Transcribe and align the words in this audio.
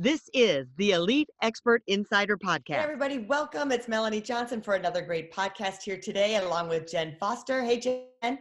This 0.00 0.30
is 0.32 0.68
the 0.76 0.92
Elite 0.92 1.28
Expert 1.42 1.82
Insider 1.88 2.36
Podcast. 2.36 2.76
Hey 2.76 2.76
everybody, 2.76 3.18
welcome. 3.18 3.72
It's 3.72 3.88
Melanie 3.88 4.20
Johnson 4.20 4.62
for 4.62 4.74
another 4.74 5.02
great 5.02 5.32
podcast 5.32 5.82
here 5.82 5.98
today, 5.98 6.36
along 6.36 6.68
with 6.68 6.88
Jen 6.88 7.16
Foster. 7.18 7.64
Hey, 7.64 7.80
Jen. 7.80 8.38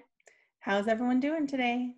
How's 0.59 0.87
everyone 0.87 1.19
doing 1.19 1.47
today? 1.47 1.95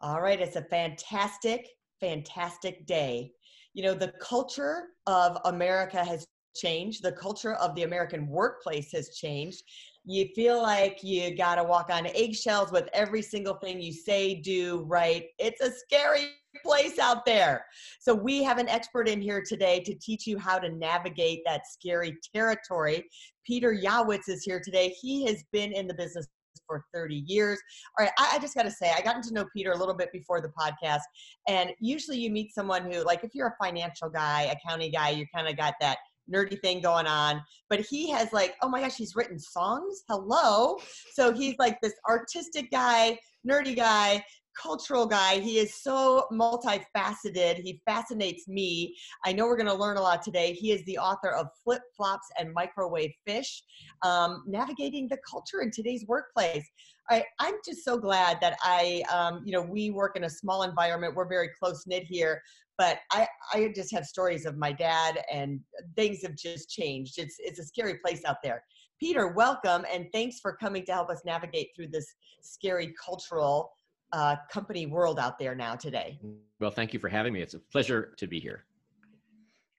All 0.00 0.20
right, 0.20 0.40
it's 0.40 0.56
a 0.56 0.62
fantastic, 0.62 1.68
fantastic 2.00 2.84
day. 2.86 3.30
You 3.72 3.84
know, 3.84 3.94
the 3.94 4.12
culture 4.20 4.86
of 5.06 5.38
America 5.44 6.04
has 6.04 6.26
changed, 6.56 7.04
the 7.04 7.12
culture 7.12 7.54
of 7.54 7.76
the 7.76 7.84
American 7.84 8.26
workplace 8.26 8.90
has 8.90 9.10
changed. 9.10 9.62
You 10.04 10.26
feel 10.34 10.60
like 10.60 11.04
you 11.04 11.36
got 11.36 11.54
to 11.54 11.62
walk 11.62 11.88
on 11.88 12.08
eggshells 12.08 12.72
with 12.72 12.88
every 12.92 13.22
single 13.22 13.54
thing 13.54 13.80
you 13.80 13.92
say, 13.92 14.34
do, 14.34 14.84
right. 14.88 15.26
It's 15.38 15.60
a 15.60 15.70
scary 15.70 16.30
place 16.64 16.98
out 16.98 17.24
there. 17.24 17.64
So 18.00 18.14
we 18.14 18.42
have 18.42 18.58
an 18.58 18.68
expert 18.68 19.08
in 19.08 19.20
here 19.20 19.42
today 19.46 19.80
to 19.80 19.94
teach 19.94 20.26
you 20.26 20.38
how 20.38 20.58
to 20.58 20.70
navigate 20.70 21.40
that 21.46 21.62
scary 21.70 22.16
territory. 22.34 23.04
Peter 23.46 23.74
Yawitz 23.74 24.28
is 24.28 24.42
here 24.42 24.60
today. 24.64 24.94
He 25.00 25.26
has 25.26 25.44
been 25.52 25.72
in 25.72 25.86
the 25.86 25.94
business 25.94 26.26
for 26.66 26.84
30 26.94 27.24
years. 27.26 27.58
All 27.98 28.06
right, 28.06 28.12
I, 28.18 28.36
I 28.36 28.38
just 28.38 28.54
got 28.54 28.62
to 28.62 28.70
say, 28.70 28.90
I 28.96 29.02
gotten 29.02 29.22
to 29.22 29.34
know 29.34 29.44
Peter 29.54 29.72
a 29.72 29.76
little 29.76 29.94
bit 29.94 30.10
before 30.12 30.40
the 30.40 30.50
podcast. 30.58 31.02
And 31.48 31.70
usually 31.78 32.18
you 32.18 32.30
meet 32.30 32.54
someone 32.54 32.90
who, 32.90 33.04
like, 33.04 33.22
if 33.22 33.34
you're 33.34 33.48
a 33.48 33.64
financial 33.64 34.08
guy, 34.08 34.54
accounting 34.54 34.92
guy, 34.92 35.10
you 35.10 35.26
kind 35.34 35.48
of 35.48 35.56
got 35.56 35.74
that 35.80 35.98
nerdy 36.32 36.58
thing 36.60 36.80
going 36.80 37.06
on. 37.06 37.42
But 37.68 37.80
he 37.80 38.10
has, 38.10 38.32
like, 38.32 38.54
oh 38.62 38.68
my 38.68 38.80
gosh, 38.80 38.96
he's 38.96 39.14
written 39.14 39.38
songs. 39.38 40.04
Hello. 40.08 40.78
So 41.12 41.32
he's 41.32 41.56
like 41.58 41.78
this 41.82 41.94
artistic 42.08 42.70
guy, 42.70 43.18
nerdy 43.46 43.76
guy 43.76 44.24
cultural 44.60 45.06
guy. 45.06 45.40
He 45.40 45.58
is 45.58 45.74
so 45.74 46.26
multifaceted. 46.32 47.56
He 47.62 47.80
fascinates 47.84 48.48
me. 48.48 48.96
I 49.24 49.32
know 49.32 49.46
we're 49.46 49.56
going 49.56 49.66
to 49.66 49.74
learn 49.74 49.96
a 49.96 50.02
lot 50.02 50.22
today. 50.22 50.52
He 50.52 50.72
is 50.72 50.84
the 50.84 50.98
author 50.98 51.30
of 51.30 51.48
Flip 51.62 51.82
Flops 51.96 52.26
and 52.38 52.52
Microwave 52.52 53.12
Fish, 53.26 53.62
um, 54.02 54.44
navigating 54.46 55.08
the 55.08 55.18
culture 55.28 55.62
in 55.62 55.70
today's 55.70 56.04
workplace. 56.06 56.64
I, 57.10 57.24
I'm 57.38 57.54
just 57.64 57.84
so 57.84 57.98
glad 57.98 58.38
that 58.40 58.56
I, 58.62 59.02
um, 59.12 59.42
you 59.44 59.52
know, 59.52 59.62
we 59.62 59.90
work 59.90 60.16
in 60.16 60.24
a 60.24 60.30
small 60.30 60.62
environment. 60.62 61.14
We're 61.14 61.28
very 61.28 61.50
close 61.60 61.84
knit 61.86 62.04
here, 62.04 62.40
but 62.78 62.98
I, 63.12 63.26
I 63.52 63.72
just 63.74 63.92
have 63.92 64.06
stories 64.06 64.46
of 64.46 64.56
my 64.56 64.72
dad 64.72 65.22
and 65.32 65.60
things 65.96 66.22
have 66.22 66.34
just 66.34 66.70
changed. 66.70 67.18
It's, 67.18 67.36
it's 67.38 67.58
a 67.58 67.64
scary 67.64 67.98
place 68.04 68.22
out 68.24 68.36
there. 68.42 68.64
Peter, 69.00 69.28
welcome 69.28 69.84
and 69.92 70.06
thanks 70.12 70.40
for 70.40 70.56
coming 70.56 70.84
to 70.86 70.92
help 70.92 71.10
us 71.10 71.20
navigate 71.26 71.70
through 71.76 71.88
this 71.88 72.06
scary 72.40 72.94
cultural 73.04 73.70
uh, 74.14 74.36
company 74.48 74.86
world 74.86 75.18
out 75.18 75.38
there 75.38 75.54
now 75.54 75.74
today. 75.74 76.18
Well, 76.60 76.70
thank 76.70 76.94
you 76.94 77.00
for 77.00 77.08
having 77.08 77.32
me. 77.32 77.42
It's 77.42 77.54
a 77.54 77.58
pleasure 77.58 78.14
to 78.16 78.26
be 78.28 78.38
here. 78.38 78.64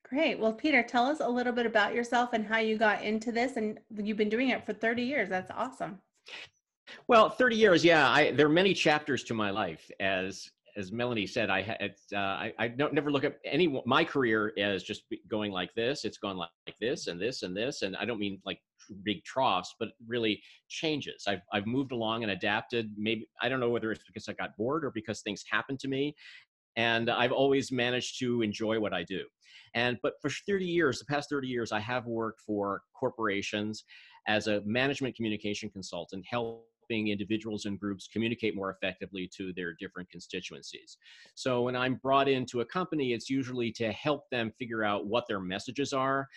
Great. 0.04 0.38
Well, 0.38 0.54
Peter, 0.54 0.84
tell 0.84 1.06
us 1.06 1.22
a 1.22 1.28
little 1.28 1.54
bit 1.54 1.66
about 1.66 1.96
yourself 1.96 2.34
and 2.34 2.46
how 2.46 2.60
you 2.60 2.78
got 2.78 3.02
into 3.02 3.32
this. 3.32 3.56
And 3.56 3.80
you've 3.98 4.18
been 4.18 4.30
doing 4.30 4.50
it 4.50 4.66
for 4.66 4.74
30 4.74 5.02
years. 5.02 5.30
That's 5.30 5.50
awesome. 5.52 6.00
Well, 7.08 7.30
30 7.30 7.56
years, 7.56 7.84
yeah. 7.84 8.10
I, 8.10 8.32
there 8.32 8.46
are 8.46 8.50
many 8.50 8.74
chapters 8.74 9.24
to 9.24 9.34
my 9.34 9.50
life. 9.50 9.90
As 10.00 10.52
as 10.78 10.92
Melanie 10.92 11.26
said, 11.26 11.50
I 11.50 11.94
uh, 12.14 12.18
I, 12.18 12.54
I 12.60 12.68
don't 12.68 12.94
never 12.94 13.10
look 13.10 13.24
at 13.24 13.40
any 13.46 13.82
my 13.86 14.04
career 14.04 14.52
as 14.58 14.84
just 14.84 15.04
going 15.30 15.54
like 15.54 15.74
this. 15.74 16.04
It's 16.04 16.18
gone 16.18 16.36
like, 16.36 16.50
like 16.68 16.76
this 16.82 17.08
and 17.08 17.20
this 17.20 17.44
and 17.44 17.56
this, 17.56 17.82
and 17.82 17.96
I 17.96 18.04
don't 18.04 18.20
mean 18.20 18.42
like 18.46 18.60
big 19.04 19.24
troughs, 19.24 19.76
but 19.80 19.90
really 20.08 20.42
changes. 20.70 21.24
I've 21.28 21.42
I've 21.54 21.66
moved 21.66 21.92
along 21.92 22.24
and 22.24 22.32
adapted. 22.32 22.92
Maybe 22.98 23.28
I 23.42 23.50
don't 23.50 23.60
know 23.60 23.70
whether 23.70 23.92
it's 23.92 24.04
because 24.06 24.28
I 24.30 24.34
got 24.34 24.56
bored 24.58 24.86
or 24.86 24.92
because 24.92 25.22
things 25.22 25.44
happened 25.50 25.80
to 25.82 25.88
me, 25.88 26.16
and 26.76 27.10
I've 27.10 27.32
always 27.32 27.72
managed 27.72 28.20
to 28.20 28.42
enjoy 28.42 28.80
what 28.80 28.94
I 28.94 29.04
do. 29.04 29.24
And 29.74 29.98
but 30.04 30.14
for 30.22 30.30
30 30.30 30.66
years, 30.66 31.00
the 31.00 31.06
past 31.06 31.30
30 31.30 31.48
years, 31.48 31.72
I 31.72 31.80
have 31.80 32.06
worked 32.06 32.42
for 32.42 32.82
corporations 32.98 33.84
as 34.28 34.48
a 34.48 34.62
management 34.66 35.16
communication 35.16 35.70
consultant, 35.70 36.26
help 36.28 36.66
helping 36.86 37.08
individuals 37.10 37.66
and 37.66 37.80
groups 37.80 38.08
communicate 38.12 38.56
more 38.56 38.70
effectively 38.70 39.30
to 39.36 39.54
their 39.54 39.74
different 39.74 40.10
constituencies. 40.10 40.98
So 41.34 41.64
when 41.64 41.76
I'm 41.76 41.96
brought 41.96 42.28
into 42.28 42.62
a 42.62 42.66
company, 42.66 43.14
it's 43.14 43.30
usually 43.30 43.72
to 43.74 43.92
help 43.92 44.30
them 44.32 44.52
figure 44.58 44.84
out 44.84 45.08
what 45.08 45.26
their 45.28 45.40
messages 45.40 45.94
are 45.94 46.28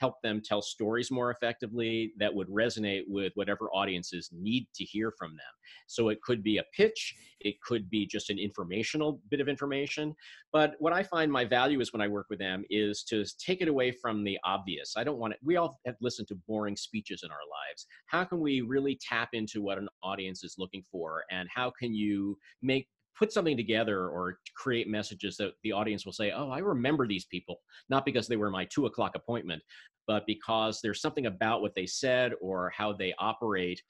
help 0.00 0.20
them 0.22 0.40
tell 0.42 0.62
stories 0.62 1.10
more 1.10 1.30
effectively 1.30 2.12
that 2.18 2.34
would 2.34 2.48
resonate 2.48 3.02
with 3.06 3.32
whatever 3.34 3.70
audiences 3.70 4.30
need 4.32 4.66
to 4.74 4.84
hear 4.84 5.12
from 5.18 5.30
them. 5.32 5.52
So 5.86 6.08
it 6.08 6.22
could 6.22 6.42
be 6.42 6.58
a 6.58 6.64
pitch, 6.74 7.14
it 7.40 7.60
could 7.60 7.88
be 7.90 8.06
just 8.06 8.30
an 8.30 8.38
informational 8.38 9.20
bit 9.30 9.40
of 9.40 9.48
information. 9.48 10.14
But 10.52 10.74
what 10.78 10.92
I 10.92 11.02
find 11.02 11.30
my 11.30 11.44
value 11.44 11.80
is 11.80 11.92
when 11.92 12.02
I 12.02 12.08
work 12.08 12.26
with 12.30 12.38
them 12.38 12.64
is 12.70 13.04
to 13.04 13.24
take 13.38 13.60
it 13.60 13.68
away 13.68 13.92
from 13.92 14.24
the 14.24 14.38
obvious. 14.44 14.94
I 14.96 15.04
don't 15.04 15.18
want 15.18 15.34
it, 15.34 15.40
we 15.44 15.56
all 15.56 15.78
have 15.86 15.96
listened 16.00 16.28
to 16.28 16.34
boring 16.48 16.76
speeches 16.76 17.22
in 17.22 17.30
our 17.30 17.36
lives. 17.36 17.86
How 18.06 18.24
can 18.24 18.40
we 18.40 18.62
really 18.62 18.98
tap 19.06 19.30
into 19.32 19.62
what 19.62 19.78
an 19.78 19.88
audience 20.02 20.42
is 20.44 20.56
looking 20.58 20.82
for? 20.90 21.24
And 21.30 21.48
how 21.54 21.70
can 21.70 21.94
you 21.94 22.38
make 22.62 22.88
put 23.20 23.32
something 23.32 23.56
together 23.56 24.08
or 24.08 24.38
create 24.56 24.88
messages 24.88 25.36
that 25.36 25.52
the 25.62 25.72
audience 25.72 26.06
will 26.06 26.12
say, 26.12 26.32
oh, 26.32 26.48
I 26.50 26.58
remember 26.58 27.06
these 27.06 27.26
people, 27.26 27.60
not 27.90 28.06
because 28.06 28.26
they 28.26 28.36
were 28.36 28.50
my 28.50 28.64
two 28.64 28.86
o'clock 28.86 29.12
appointment, 29.14 29.62
but 30.06 30.24
because 30.26 30.80
there's 30.82 31.02
something 31.02 31.26
about 31.26 31.60
what 31.60 31.74
they 31.74 31.84
said 31.84 32.32
or 32.40 32.72
how 32.74 32.94
they 32.94 33.12
operate 33.18 33.80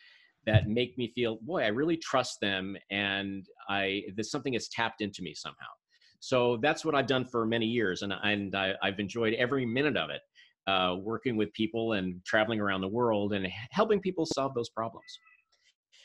that 0.46 0.66
make 0.68 0.98
me 0.98 1.12
feel, 1.14 1.38
boy, 1.42 1.62
I 1.62 1.68
really 1.68 1.96
trust 1.96 2.38
them 2.41 2.76
and 2.91 3.46
I 3.68 4.02
there's 4.16 4.32
something 4.32 4.54
that's 4.54 4.68
tapped 4.68 5.00
into 5.00 5.22
me 5.22 5.32
somehow. 5.32 5.68
So 6.18 6.58
that's 6.60 6.84
what 6.84 6.97
I've 6.97 7.06
done 7.06 7.24
for 7.24 7.47
many 7.47 7.66
years, 7.66 8.02
and, 8.02 8.12
and 8.12 8.54
I, 8.54 8.74
have 8.82 8.98
enjoyed 8.98 9.32
every 9.34 9.64
minute 9.64 9.97
of 9.97 10.10
it, 10.10 10.20
uh, 10.66 10.97
working 11.00 11.36
with 11.36 11.52
people 11.54 11.92
and 11.92 12.22
traveling 12.26 12.60
around 12.60 12.82
the 12.82 12.88
world 12.88 13.32
and 13.32 13.47
helping 13.70 14.00
people 14.00 14.26
solve 14.26 14.54
those 14.54 14.68
problems. 14.68 15.18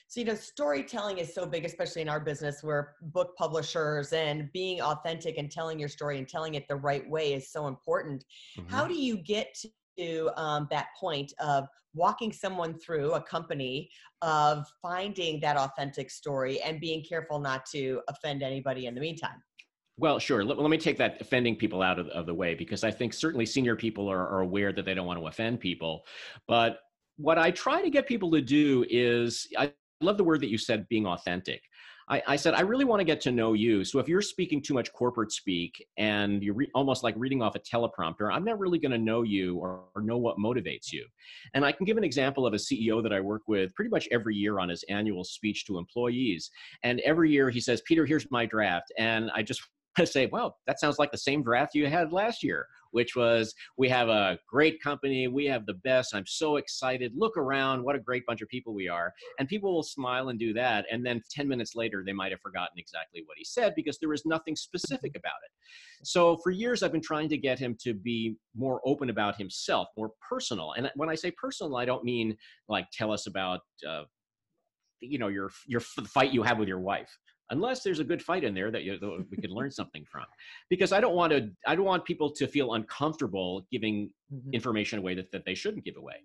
So, 0.08 0.20
you 0.20 0.26
know, 0.26 0.36
storytelling 0.36 1.18
is 1.18 1.34
so 1.34 1.46
big, 1.46 1.66
especially 1.66 2.02
in 2.02 2.10
our 2.10 2.20
business 2.20 2.64
where 2.64 2.94
book 3.02 3.36
publishers 3.38 4.14
and 4.14 4.52
being 4.54 4.82
authentic 4.82 5.38
and 5.38 5.50
telling 5.50 5.80
your 5.80 5.90
story 5.90 6.20
and 6.20 6.28
telling 6.28 6.56
it 6.56 6.68
the 6.68 6.76
right 6.76 7.10
way 7.10 7.34
is 7.34 7.52
so 7.52 7.68
important. 7.68 8.24
Mm-hmm. 8.58 8.70
How 8.70 8.88
do 8.88 8.94
you 8.94 9.18
get 9.18 9.56
to 9.98 10.32
um, 10.40 10.68
that 10.70 10.88
point 11.00 11.34
of 11.40 11.66
walking 11.96 12.32
someone 12.32 12.78
through 12.78 13.14
a 13.14 13.22
company 13.22 13.90
of 14.22 14.68
finding 14.82 15.40
that 15.40 15.58
authentic 15.58 16.12
story 16.12 16.62
and 16.62 16.80
being 16.80 17.04
careful 17.04 17.40
not 17.40 17.66
to 17.72 18.02
offend 18.08 18.44
anybody 18.44 18.86
in 18.86 18.94
the 18.94 19.02
meantime? 19.02 19.42
Well, 19.98 20.20
sure. 20.20 20.44
Let, 20.44 20.60
let, 20.60 20.70
me 20.70 20.78
take 20.78 20.98
that 20.98 21.22
offending 21.22 21.56
people 21.56 21.82
out 21.82 22.00
of, 22.00 22.08
of 22.10 22.26
the 22.26 22.34
way 22.34 22.54
because 22.54 22.84
I 22.84 22.92
think 22.92 23.14
certainly 23.14 23.46
senior 23.46 23.78
people 23.78 24.12
are, 24.12 24.28
are 24.28 24.42
aware 24.42 24.74
that 24.74 24.86
they 24.86 24.94
don't 24.94 25.08
want 25.08 25.20
to 25.20 25.28
offend 25.28 25.62
people. 25.62 26.06
But 26.48 26.80
what 27.18 27.38
I 27.38 27.52
try 27.52 27.82
to 27.82 27.90
get 27.90 28.06
people 28.06 28.30
to 28.32 28.42
do 28.42 28.86
is 28.90 29.48
I 29.58 29.72
love 30.01 30.17
the 30.17 30.23
word 30.23 30.41
that 30.41 30.50
you 30.50 30.57
said, 30.57 30.88
being 30.89 31.06
authentic. 31.06 31.61
I, 32.07 32.22
I, 32.28 32.35
said, 32.35 32.53
I 32.53 32.61
really 32.61 32.85
want 32.85 33.00
to 33.00 33.03
get 33.03 33.19
to 33.22 33.31
know 33.31 33.53
you. 33.53 33.83
So 33.83 33.97
if 33.97 34.07
you're 34.07 34.22
speaking 34.22 34.61
too 34.61 34.75
much 34.75 34.94
corporate 34.94 35.31
speak 35.31 35.83
and 35.97 36.44
you're 36.44 36.53
re- 36.53 36.69
almost 36.75 37.03
like 37.03 37.16
reading 37.17 37.41
off 37.41 37.56
a 37.56 37.59
teleprompter, 37.59 38.31
I'm 38.31 38.45
not 38.45 38.59
really 38.59 38.78
going 38.78 38.91
to 38.91 38.97
know 39.00 39.23
you 39.23 39.57
or, 39.57 39.85
or, 39.95 40.03
know 40.03 40.17
what 40.17 40.38
motivates 40.38 40.92
you. 40.92 41.03
And 41.56 41.65
I 41.65 41.71
can 41.71 41.83
give 41.83 41.97
an 41.97 42.03
example 42.03 42.45
of 42.45 42.53
a 42.53 42.57
CEO 42.57 43.01
that 43.01 43.12
I 43.12 43.19
work 43.19 43.42
with 43.47 43.74
pretty 43.74 43.89
much 43.89 44.07
every 44.12 44.36
year 44.36 44.59
on 44.59 44.69
his 44.69 44.83
annual 44.88 45.24
speech 45.24 45.65
to 45.65 45.80
employees. 45.80 46.51
And 46.83 47.00
every 47.00 47.31
year 47.31 47.50
he 47.50 47.59
says, 47.59 47.81
Peter, 47.88 48.06
here's 48.06 48.30
my 48.30 48.45
draft. 48.45 48.94
And 49.00 49.31
I 49.33 49.41
just 49.41 49.63
say, 50.06 50.27
well, 50.31 50.57
that 50.68 50.80
sounds 50.80 51.00
like 51.00 51.12
the 51.12 51.18
same 51.18 51.44
draft 51.44 51.75
you 51.75 51.88
had 51.88 52.12
last 52.12 52.44
year, 52.44 52.68
which 52.92 53.15
was 53.15 53.53
we 53.77 53.88
have 53.89 54.09
a 54.09 54.38
great 54.50 54.81
company, 54.81 55.27
we 55.27 55.45
have 55.45 55.65
the 55.65 55.75
best, 55.75 56.13
I'm 56.13 56.25
so 56.25 56.57
excited. 56.57 57.13
Look 57.15 57.38
around, 57.38 57.83
what 57.83 57.95
a 57.95 58.00
great 58.00 58.25
bunch 58.25 58.42
of 58.42 58.50
people 58.50 58.74
we 58.74 58.89
are. 58.89 59.13
And 59.39 59.47
people 59.47 59.74
will 59.74 59.83
smile 59.83 60.30
and 60.30 60.39
do 60.39 60.53
that. 60.53 60.86
And 60.92 61.06
then 61.06 61.21
10 61.31 61.47
minutes 61.47 61.75
later, 61.75 62.03
they 62.06 62.13
might 62.13 62.31
have 62.31 62.42
forgotten 62.42 62.77
exactly 62.77 63.24
what 63.25 63.38
he 63.38 63.45
said 63.45 63.74
because 63.75 63.97
there 64.00 64.09
was 64.09 64.25
nothing 64.25 64.56
specific 64.56 65.15
about 65.15 65.39
it. 65.45 65.51
So 66.03 66.38
for 66.38 66.51
years, 66.51 66.83
I've 66.83 66.91
been 66.91 67.01
trying 67.01 67.30
to 67.30 67.38
get 67.38 67.57
him 67.57 67.77
to 67.83 67.94
be 67.94 68.36
more 68.56 68.81
open 68.86 69.09
about 69.09 69.38
himself, 69.38 69.88
more 69.98 70.12
personal. 70.27 70.74
And 70.74 70.91
when 70.95 71.09
I 71.09 71.15
say 71.15 71.31
personal, 71.31 71.77
I 71.77 71.86
don't 71.86 72.03
mean 72.03 72.38
like 72.68 72.88
tell 72.91 73.12
us 73.12 73.27
about, 73.27 73.62
uh, 73.88 74.03
you 75.00 75.19
know, 75.19 75.27
your 75.27 75.51
your 75.68 75.81
the 75.98 76.06
fight 76.06 76.33
you 76.33 76.41
have 76.44 76.57
with 76.57 76.68
your 76.68 76.80
wife 76.80 77.09
unless 77.51 77.83
there's 77.83 78.00
a 78.00 78.03
good 78.03 78.21
fight 78.21 78.44
in 78.44 78.53
there 78.53 78.71
that, 78.71 78.83
you, 78.83 78.97
that 79.00 79.25
we 79.30 79.38
could 79.38 79.51
learn 79.51 79.71
something 79.71 80.03
from. 80.12 80.25
Because 80.69 80.92
I 80.92 81.00
don't 81.00 81.15
want 81.15 81.31
to, 81.31 81.50
I 81.68 81.75
don't 81.75 81.86
want 81.86 82.06
people 82.06 82.31
to 82.31 82.47
feel 82.47 82.74
uncomfortable 82.74 83.65
giving 83.71 84.12
Mhm. 84.33 84.53
information 84.53 84.97
away 84.97 85.13
that, 85.13 85.31
that 85.31 85.45
they 85.45 85.53
shouldn't 85.53 85.86
give 85.86 85.97
away. 85.97 86.15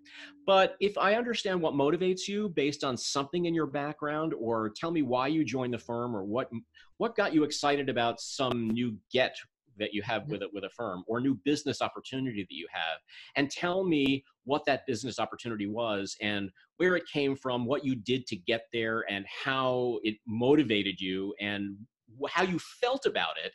But 0.47 0.75
if 0.79 0.97
I 0.97 1.13
understand 1.13 1.61
what 1.61 1.75
motivates 1.75 2.27
you 2.27 2.49
based 2.49 2.83
on 2.83 2.97
something 2.97 3.45
in 3.45 3.53
your 3.53 3.67
background, 3.67 4.33
or 4.33 4.71
tell 4.75 4.89
me 4.89 5.03
why 5.03 5.27
you 5.27 5.45
joined 5.45 5.75
the 5.75 5.77
firm, 5.77 6.15
or 6.15 6.23
what 6.23 6.49
what 6.97 7.15
got 7.15 7.31
you 7.31 7.43
excited 7.43 7.89
about 7.89 8.19
some 8.19 8.71
new 8.71 8.97
get 9.11 9.35
that 9.79 9.93
you 9.93 10.01
have 10.01 10.27
with 10.27 10.41
it 10.41 10.49
with 10.53 10.63
a 10.63 10.69
firm, 10.69 11.03
or 11.07 11.19
new 11.19 11.35
business 11.45 11.81
opportunity 11.81 12.41
that 12.41 12.55
you 12.55 12.67
have, 12.71 12.99
and 13.35 13.49
tell 13.49 13.83
me 13.83 14.23
what 14.43 14.65
that 14.65 14.85
business 14.87 15.19
opportunity 15.19 15.67
was 15.67 16.15
and 16.21 16.49
where 16.77 16.95
it 16.95 17.03
came 17.11 17.35
from, 17.35 17.65
what 17.65 17.85
you 17.85 17.95
did 17.95 18.25
to 18.27 18.35
get 18.35 18.65
there, 18.73 19.05
and 19.09 19.25
how 19.27 19.99
it 20.03 20.15
motivated 20.27 20.99
you, 20.99 21.33
and 21.39 21.77
how 22.29 22.43
you 22.43 22.59
felt 22.59 23.05
about 23.05 23.37
it. 23.43 23.53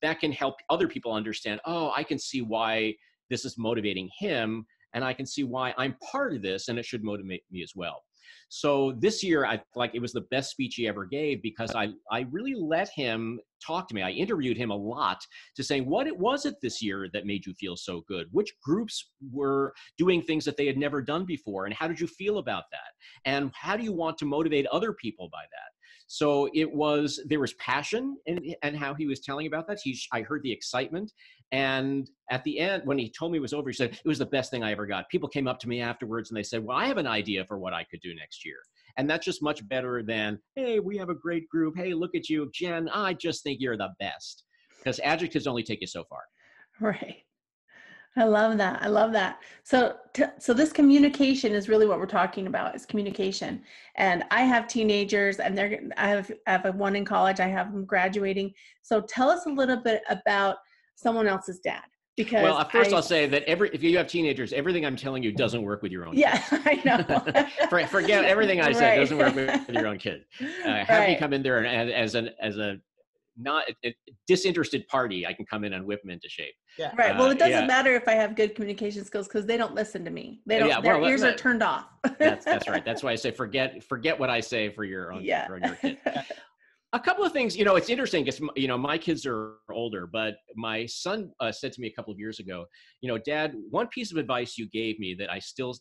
That 0.00 0.20
can 0.20 0.30
help 0.30 0.54
other 0.70 0.86
people 0.86 1.12
understand. 1.12 1.60
Oh, 1.64 1.90
I 1.94 2.04
can 2.04 2.20
see 2.20 2.40
why 2.40 2.94
this 3.30 3.44
is 3.44 3.58
motivating 3.58 4.08
him 4.18 4.66
and 4.94 5.04
i 5.04 5.12
can 5.12 5.26
see 5.26 5.44
why 5.44 5.74
i'm 5.76 5.96
part 6.10 6.34
of 6.34 6.42
this 6.42 6.68
and 6.68 6.78
it 6.78 6.84
should 6.84 7.04
motivate 7.04 7.42
me 7.50 7.62
as 7.62 7.72
well 7.74 8.02
so 8.48 8.92
this 8.98 9.22
year 9.22 9.44
i 9.44 9.60
like 9.74 9.94
it 9.94 10.00
was 10.00 10.12
the 10.12 10.26
best 10.30 10.50
speech 10.50 10.74
he 10.76 10.88
ever 10.88 11.04
gave 11.04 11.42
because 11.42 11.74
i 11.74 11.88
i 12.10 12.26
really 12.30 12.54
let 12.54 12.88
him 12.90 13.38
talk 13.64 13.88
to 13.88 13.94
me. 13.94 14.02
I 14.02 14.10
interviewed 14.10 14.56
him 14.56 14.70
a 14.70 14.76
lot 14.76 15.18
to 15.56 15.64
say 15.64 15.80
what 15.80 16.06
it 16.06 16.16
was 16.16 16.46
it 16.46 16.56
this 16.62 16.82
year 16.82 17.08
that 17.12 17.26
made 17.26 17.46
you 17.46 17.54
feel 17.54 17.76
so 17.76 18.02
good? 18.08 18.26
Which 18.32 18.52
groups 18.62 19.10
were 19.32 19.72
doing 19.96 20.22
things 20.22 20.44
that 20.44 20.56
they 20.56 20.66
had 20.66 20.76
never 20.78 21.02
done 21.02 21.24
before 21.24 21.66
and 21.66 21.74
how 21.74 21.88
did 21.88 22.00
you 22.00 22.06
feel 22.06 22.38
about 22.38 22.64
that? 22.70 22.92
And 23.24 23.50
how 23.54 23.76
do 23.76 23.84
you 23.84 23.92
want 23.92 24.18
to 24.18 24.24
motivate 24.24 24.66
other 24.66 24.92
people 24.92 25.28
by 25.32 25.42
that 25.42 25.77
so 26.08 26.48
it 26.54 26.70
was 26.70 27.20
there 27.26 27.38
was 27.38 27.52
passion 27.54 28.16
in 28.26 28.54
and 28.62 28.76
how 28.76 28.94
he 28.94 29.06
was 29.06 29.20
telling 29.20 29.46
about 29.46 29.68
that 29.68 29.78
he 29.82 29.96
i 30.12 30.22
heard 30.22 30.42
the 30.42 30.50
excitement 30.50 31.12
and 31.50 32.10
at 32.30 32.44
the 32.44 32.58
end, 32.58 32.82
when 32.84 32.98
he 32.98 33.08
told 33.08 33.32
me 33.32 33.38
it 33.38 33.42
was 33.42 33.54
over, 33.54 33.70
he 33.70 33.74
said, 33.74 33.92
It 33.92 34.06
was 34.06 34.18
the 34.18 34.26
best 34.26 34.50
thing 34.50 34.62
I 34.62 34.72
ever 34.72 34.86
got. 34.86 35.08
People 35.08 35.28
came 35.28 35.48
up 35.48 35.58
to 35.60 35.68
me 35.68 35.80
afterwards 35.80 36.30
and 36.30 36.36
they 36.36 36.42
said, 36.42 36.62
Well, 36.62 36.76
I 36.76 36.86
have 36.86 36.98
an 36.98 37.06
idea 37.06 37.44
for 37.46 37.58
what 37.58 37.72
I 37.72 37.84
could 37.84 38.00
do 38.00 38.14
next 38.14 38.44
year. 38.44 38.56
And 38.96 39.08
that's 39.08 39.24
just 39.24 39.42
much 39.42 39.66
better 39.68 40.02
than, 40.02 40.38
Hey, 40.56 40.78
we 40.78 40.98
have 40.98 41.08
a 41.08 41.14
great 41.14 41.48
group. 41.48 41.74
Hey, 41.76 41.94
look 41.94 42.14
at 42.14 42.28
you, 42.28 42.50
Jen. 42.52 42.88
I 42.90 43.14
just 43.14 43.42
think 43.42 43.60
you're 43.60 43.78
the 43.78 43.94
best. 43.98 44.44
Because 44.78 45.00
adjectives 45.00 45.46
only 45.46 45.62
take 45.62 45.80
you 45.80 45.86
so 45.86 46.04
far. 46.04 46.20
Right. 46.80 47.24
I 48.18 48.24
love 48.24 48.58
that. 48.58 48.82
I 48.82 48.88
love 48.88 49.12
that. 49.12 49.38
So, 49.62 49.96
t- 50.12 50.24
so 50.38 50.52
this 50.52 50.72
communication 50.72 51.52
is 51.54 51.68
really 51.68 51.86
what 51.86 51.98
we're 51.98 52.06
talking 52.06 52.46
about 52.48 52.74
is 52.74 52.84
communication. 52.84 53.62
And 53.96 54.24
I 54.30 54.42
have 54.42 54.66
teenagers, 54.66 55.38
and 55.38 55.56
they're 55.56 55.80
I 55.96 56.08
have 56.08 56.32
I 56.46 56.50
have 56.52 56.64
a 56.66 56.72
one 56.72 56.96
in 56.96 57.04
college. 57.04 57.38
I 57.40 57.46
have 57.46 57.72
them 57.72 57.84
graduating. 57.84 58.52
So, 58.82 59.00
tell 59.02 59.30
us 59.30 59.46
a 59.46 59.50
little 59.50 59.76
bit 59.76 60.02
about 60.10 60.56
someone 60.96 61.28
else's 61.28 61.60
dad 61.60 61.84
because 62.16 62.42
Well, 62.42 62.68
first 62.70 62.92
I, 62.92 62.96
I'll 62.96 63.02
say 63.02 63.26
that 63.26 63.44
every 63.44 63.70
if 63.72 63.82
you 63.84 63.96
have 63.98 64.08
teenagers, 64.08 64.52
everything 64.52 64.84
I'm 64.84 64.96
telling 64.96 65.22
you 65.22 65.30
doesn't 65.30 65.62
work 65.62 65.82
with 65.82 65.92
your 65.92 66.06
own. 66.06 66.16
yeah, 66.16 66.42
I 66.50 66.82
know. 66.84 67.46
For- 67.68 67.86
Forget 67.86 68.24
everything 68.24 68.60
I 68.60 68.72
said. 68.72 68.90
Right. 68.90 68.96
Doesn't 68.98 69.18
work 69.18 69.34
with, 69.36 69.68
your 69.70 69.86
own 69.86 69.98
kid. 69.98 70.24
Uh, 70.40 70.84
have 70.84 70.88
me 70.88 70.94
Right. 71.12 71.18
come 71.18 71.32
in 71.32 71.42
there 71.42 71.58
and 71.58 71.66
and 71.68 71.90
as 71.90 72.14
an 72.16 72.30
as 72.42 72.58
a 72.58 72.80
not 73.38 73.64
a 73.84 73.94
disinterested 74.26 74.86
party, 74.88 75.26
I 75.26 75.32
can 75.32 75.46
come 75.46 75.64
in 75.64 75.72
and 75.72 75.84
whip 75.84 76.02
them 76.02 76.10
into 76.10 76.28
shape. 76.28 76.54
Yeah. 76.78 76.92
Right. 76.96 77.16
Well, 77.16 77.28
Uh, 77.28 77.32
it 77.32 77.38
doesn't 77.38 77.52
yeah. 77.52 77.66
matter 77.66 77.94
if 77.94 78.08
I 78.08 78.12
have 78.12 78.36
good 78.36 78.54
communication 78.54 79.04
skills 79.04 79.28
because 79.28 79.46
they 79.46 79.56
don't 79.56 79.74
listen 79.74 80.04
to 80.04 80.10
me. 80.10 80.40
They 80.46 80.58
don't. 80.58 80.68
Yeah, 80.68 80.80
their 80.80 80.94
well, 80.94 81.04
that- 81.04 81.10
ears 81.10 81.22
are 81.22 81.34
turned 81.34 81.62
off. 81.62 81.86
That's 82.18 82.44
that's 82.44 82.68
right. 82.68 82.84
That's 82.88 83.02
why 83.02 83.12
I 83.12 83.16
say 83.16 83.30
forget 83.30 83.82
forget 83.84 84.18
what 84.18 84.30
I 84.30 84.40
say 84.40 84.70
for 84.70 84.84
your 84.84 85.12
own 85.12 85.22
yeah. 85.24 85.46
for 85.46 85.58
your 85.58 85.74
kid. 85.76 85.98
a 86.94 87.00
couple 87.00 87.22
of 87.24 87.32
things 87.32 87.56
you 87.56 87.64
know 87.64 87.76
it's 87.76 87.90
interesting 87.90 88.24
because 88.24 88.40
you 88.56 88.66
know 88.66 88.78
my 88.78 88.96
kids 88.96 89.26
are 89.26 89.56
older 89.70 90.06
but 90.06 90.36
my 90.56 90.86
son 90.86 91.30
uh, 91.40 91.52
said 91.52 91.72
to 91.72 91.80
me 91.80 91.88
a 91.88 91.92
couple 91.92 92.12
of 92.12 92.18
years 92.18 92.40
ago 92.40 92.64
you 93.02 93.08
know 93.08 93.18
dad 93.18 93.52
one 93.70 93.86
piece 93.88 94.10
of 94.10 94.16
advice 94.16 94.56
you 94.56 94.68
gave 94.70 94.98
me 94.98 95.14
that 95.18 95.30
i 95.30 95.38
still 95.38 95.74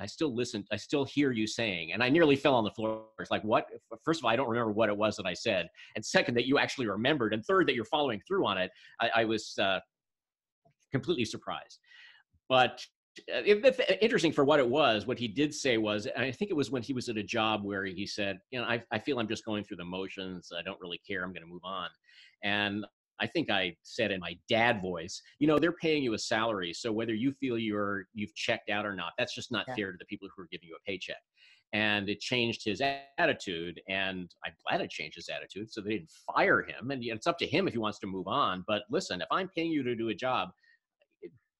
i 0.00 0.06
still 0.06 0.34
listen 0.34 0.64
i 0.72 0.76
still 0.76 1.04
hear 1.04 1.32
you 1.32 1.46
saying 1.46 1.92
and 1.92 2.02
i 2.02 2.08
nearly 2.08 2.36
fell 2.36 2.54
on 2.54 2.64
the 2.64 2.70
floor. 2.70 3.04
It's 3.18 3.30
like 3.30 3.44
what? 3.44 3.66
First 4.04 4.20
of 4.20 4.24
all 4.24 4.30
i 4.30 4.36
don't 4.36 4.48
remember 4.48 4.72
what 4.72 4.88
it 4.88 4.96
was 4.96 5.16
that 5.16 5.26
i 5.26 5.34
said 5.34 5.68
and 5.94 6.04
second 6.04 6.34
that 6.36 6.46
you 6.46 6.58
actually 6.58 6.86
remembered 6.86 7.32
and 7.34 7.44
third 7.44 7.66
that 7.68 7.74
you're 7.74 7.84
following 7.84 8.20
through 8.26 8.46
on 8.46 8.58
it 8.58 8.70
i, 9.00 9.10
I 9.16 9.24
was 9.24 9.54
uh, 9.58 9.80
completely 10.92 11.24
surprised. 11.24 11.78
But 12.48 12.84
uh, 13.34 13.42
it- 13.44 13.98
interesting 14.02 14.32
for 14.32 14.44
what 14.44 14.60
it 14.60 14.68
was 14.68 15.06
what 15.06 15.18
he 15.18 15.26
did 15.26 15.54
say 15.54 15.78
was 15.78 16.06
i 16.18 16.30
think 16.30 16.50
it 16.50 16.54
was 16.54 16.70
when 16.70 16.82
he 16.82 16.92
was 16.92 17.08
at 17.08 17.16
a 17.16 17.22
job 17.22 17.64
where 17.64 17.86
he 17.86 18.06
said 18.06 18.38
you 18.50 18.60
know 18.60 18.66
i, 18.66 18.82
I 18.92 18.98
feel 18.98 19.18
i'm 19.18 19.26
just 19.26 19.42
going 19.42 19.64
through 19.64 19.78
the 19.78 19.86
motions 19.86 20.52
i 20.56 20.60
don't 20.60 20.78
really 20.82 20.98
care 20.98 21.24
i'm 21.24 21.32
going 21.32 21.42
to 21.42 21.48
move 21.48 21.64
on. 21.64 21.88
And 22.42 22.84
i 23.20 23.26
think 23.26 23.50
i 23.50 23.74
said 23.82 24.10
in 24.10 24.20
my 24.20 24.36
dad 24.48 24.80
voice 24.80 25.20
you 25.38 25.46
know 25.46 25.58
they're 25.58 25.72
paying 25.72 26.02
you 26.02 26.14
a 26.14 26.18
salary 26.18 26.72
so 26.72 26.92
whether 26.92 27.14
you 27.14 27.32
feel 27.32 27.58
you're 27.58 28.06
you've 28.14 28.34
checked 28.34 28.70
out 28.70 28.86
or 28.86 28.94
not 28.94 29.12
that's 29.18 29.34
just 29.34 29.50
not 29.52 29.64
Yeah. 29.68 29.74
fair 29.74 29.92
to 29.92 29.98
the 29.98 30.06
people 30.06 30.28
who 30.34 30.42
are 30.42 30.48
giving 30.50 30.68
you 30.68 30.76
a 30.76 30.90
paycheck 30.90 31.22
and 31.72 32.08
it 32.08 32.20
changed 32.20 32.64
his 32.64 32.80
attitude 33.18 33.80
and 33.88 34.30
i'm 34.44 34.52
glad 34.66 34.80
it 34.80 34.90
changed 34.90 35.16
his 35.16 35.28
attitude 35.28 35.70
so 35.72 35.80
they 35.80 35.90
didn't 35.90 36.10
fire 36.34 36.62
him 36.62 36.90
and 36.90 37.02
it's 37.04 37.26
up 37.26 37.38
to 37.38 37.46
him 37.46 37.66
if 37.66 37.74
he 37.74 37.78
wants 37.78 37.98
to 37.98 38.06
move 38.06 38.28
on 38.28 38.64
but 38.66 38.82
listen 38.90 39.20
if 39.20 39.28
i'm 39.30 39.48
paying 39.56 39.70
you 39.70 39.82
to 39.82 39.96
do 39.96 40.08
a 40.10 40.14
job 40.14 40.50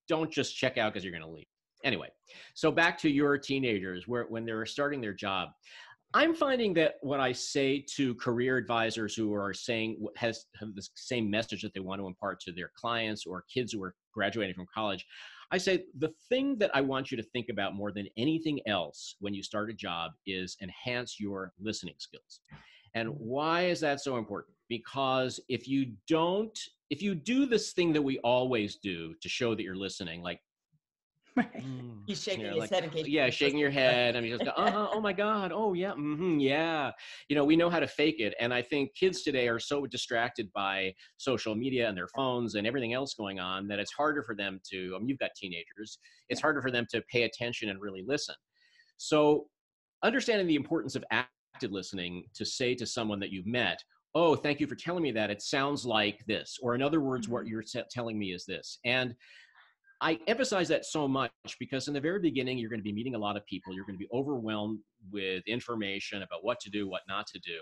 don't 0.09 0.31
just 0.31 0.57
check 0.57 0.79
out 0.79 0.93
because 0.93 1.05
you're 1.05 1.13
going 1.13 1.23
to 1.25 1.29
leave. 1.29 1.47
Anyway, 1.85 2.09
so 2.55 2.73
back 2.73 2.99
to 2.99 3.09
your 3.11 3.37
teenagers, 3.37 4.09
where 4.09 4.25
when 4.25 4.45
they're 4.45 4.67
starting 4.67 5.01
their 5.01 5.13
job, 5.13 5.51
I'm 6.17 6.35
finding 6.35 6.73
that 6.75 6.95
what 7.03 7.21
I 7.21 7.33
say 7.33 7.85
to 7.97 8.15
career 8.15 8.57
advisors 8.57 9.15
who 9.15 9.35
are 9.35 9.53
saying 9.53 10.03
has 10.17 10.47
have 10.59 10.75
the 10.75 10.89
same 10.95 11.31
message 11.31 11.61
that 11.61 11.75
they 11.75 11.81
want 11.81 12.01
to 12.01 12.07
impart 12.07 12.41
to 12.41 12.53
their 12.53 12.71
clients 12.75 13.27
or 13.27 13.45
kids 13.53 13.75
who 13.75 13.83
are 13.83 13.95
graduating 14.15 14.55
from 14.55 14.65
college, 14.75 15.05
I 15.51 15.59
say 15.59 15.85
the 15.99 16.15
thing 16.31 16.57
that 16.57 16.71
I 16.75 16.81
want 16.81 17.11
you 17.11 17.19
to 17.19 17.23
think 17.23 17.51
about 17.51 17.75
more 17.75 17.93
than 17.93 18.09
anything 18.17 18.61
else 18.67 19.17
when 19.21 19.35
you 19.35 19.43
start 19.43 19.69
a 19.69 19.75
job 19.75 20.13
is 20.27 20.57
enhance 20.63 21.21
your 21.21 21.53
listening 21.61 21.97
skills. 21.99 22.41
And 22.95 23.11
why 23.11 23.67
is 23.67 23.81
that 23.81 24.01
so 24.01 24.17
important? 24.17 24.55
Because 24.71 25.39
if 25.51 25.69
you 25.69 25.93
don't, 26.09 26.59
if 26.89 27.03
you 27.03 27.15
do 27.15 27.45
this 27.45 27.73
thing 27.73 27.93
that 27.93 28.01
we 28.01 28.21
always 28.21 28.77
do 28.77 29.15
to 29.21 29.29
show 29.29 29.55
that 29.55 29.63
you're 29.63 29.77
listening, 29.77 30.23
like 30.23 30.41
Right. 31.55 31.67
He's 32.07 32.23
shaking 32.23 32.45
you 32.45 32.51
know, 32.51 32.57
his 32.57 32.69
like, 32.69 32.71
head 32.71 32.85
in 32.85 32.91
case. 32.91 33.09
yeah, 33.09 33.31
shaking 33.31 33.59
your 33.59 33.71
head. 33.71 34.17
I 34.17 34.21
mean, 34.21 34.31
just 34.31 34.45
go, 34.45 34.51
uh-huh, 34.51 34.89
oh 34.93 35.01
my 35.01 35.13
God, 35.13 35.53
oh 35.53 35.73
yeah, 35.75 35.93
hmm 35.95 36.39
yeah. 36.39 36.93
You 37.29 37.37
know, 37.37 37.45
we 37.45 37.57
know 37.57 37.71
how 37.71 37.81
to 37.81 37.87
fake 37.89 38.17
it, 38.21 38.35
and 38.41 38.53
I 38.55 38.63
think 38.63 38.95
kids 38.95 39.23
today 39.23 39.49
are 39.49 39.59
so 39.59 39.87
distracted 39.87 40.53
by 40.53 40.95
social 41.17 41.55
media 41.55 41.89
and 41.89 41.97
their 41.97 42.09
phones 42.09 42.55
and 42.55 42.67
everything 42.67 42.93
else 42.93 43.15
going 43.15 43.41
on 43.41 43.69
that 43.69 43.79
it's 43.79 43.93
harder 43.93 44.23
for 44.23 44.35
them 44.37 44.61
to. 44.71 44.95
I 44.95 44.99
mean, 44.99 45.09
you've 45.09 45.19
got 45.19 45.31
teenagers. 45.37 45.99
It's 46.29 46.41
harder 46.41 46.63
for 46.63 46.71
them 46.71 46.87
to 46.91 47.03
pay 47.11 47.23
attention 47.25 47.69
and 47.71 47.81
really 47.81 48.03
listen. 48.07 48.35
So, 48.97 49.51
understanding 50.03 50.47
the 50.47 50.55
importance 50.57 50.95
of 50.97 51.05
active 51.11 51.73
listening 51.73 52.25
to 52.35 52.45
say 52.45 52.75
to 52.75 52.87
someone 52.87 53.21
that 53.21 53.31
you've 53.31 53.47
met, 53.47 53.83
"Oh, 54.15 54.37
thank 54.37 54.61
you 54.61 54.67
for 54.67 54.77
telling 54.77 55.03
me 55.03 55.13
that. 55.13 55.31
It 55.31 55.43
sounds 55.43 55.87
like 55.87 56.25
this," 56.27 56.59
or 56.63 56.75
in 56.75 56.83
other 56.83 57.01
words, 57.01 57.29
what 57.29 57.47
Mhm. 57.47 57.49
you're 57.49 57.63
te- 57.63 57.83
telling 57.91 58.19
me 58.19 58.33
is 58.33 58.47
this, 58.47 58.79
and 58.85 59.17
I 60.01 60.19
emphasize 60.27 60.69
that 60.69 60.85
so 60.85 61.09
much 61.09 61.31
because 61.59 61.89
in 61.89 61.95
the 61.95 62.01
very 62.01 62.21
beginning, 62.21 62.59
you're 62.59 62.69
going 62.69 62.81
to 62.81 62.85
be 62.85 62.93
meeting 62.93 63.15
a 63.15 63.19
lot 63.19 63.37
of 63.37 63.47
people. 63.47 63.75
You're 63.75 63.87
going 63.87 63.99
to 63.99 64.05
be 64.05 64.09
overwhelmed 64.13 64.81
with 65.11 65.43
information 65.47 66.23
about 66.23 66.45
what 66.45 66.61
to 66.61 66.71
do, 66.71 66.89
what 66.89 67.03
not 67.09 67.27
to 67.29 67.39
do. 67.39 67.61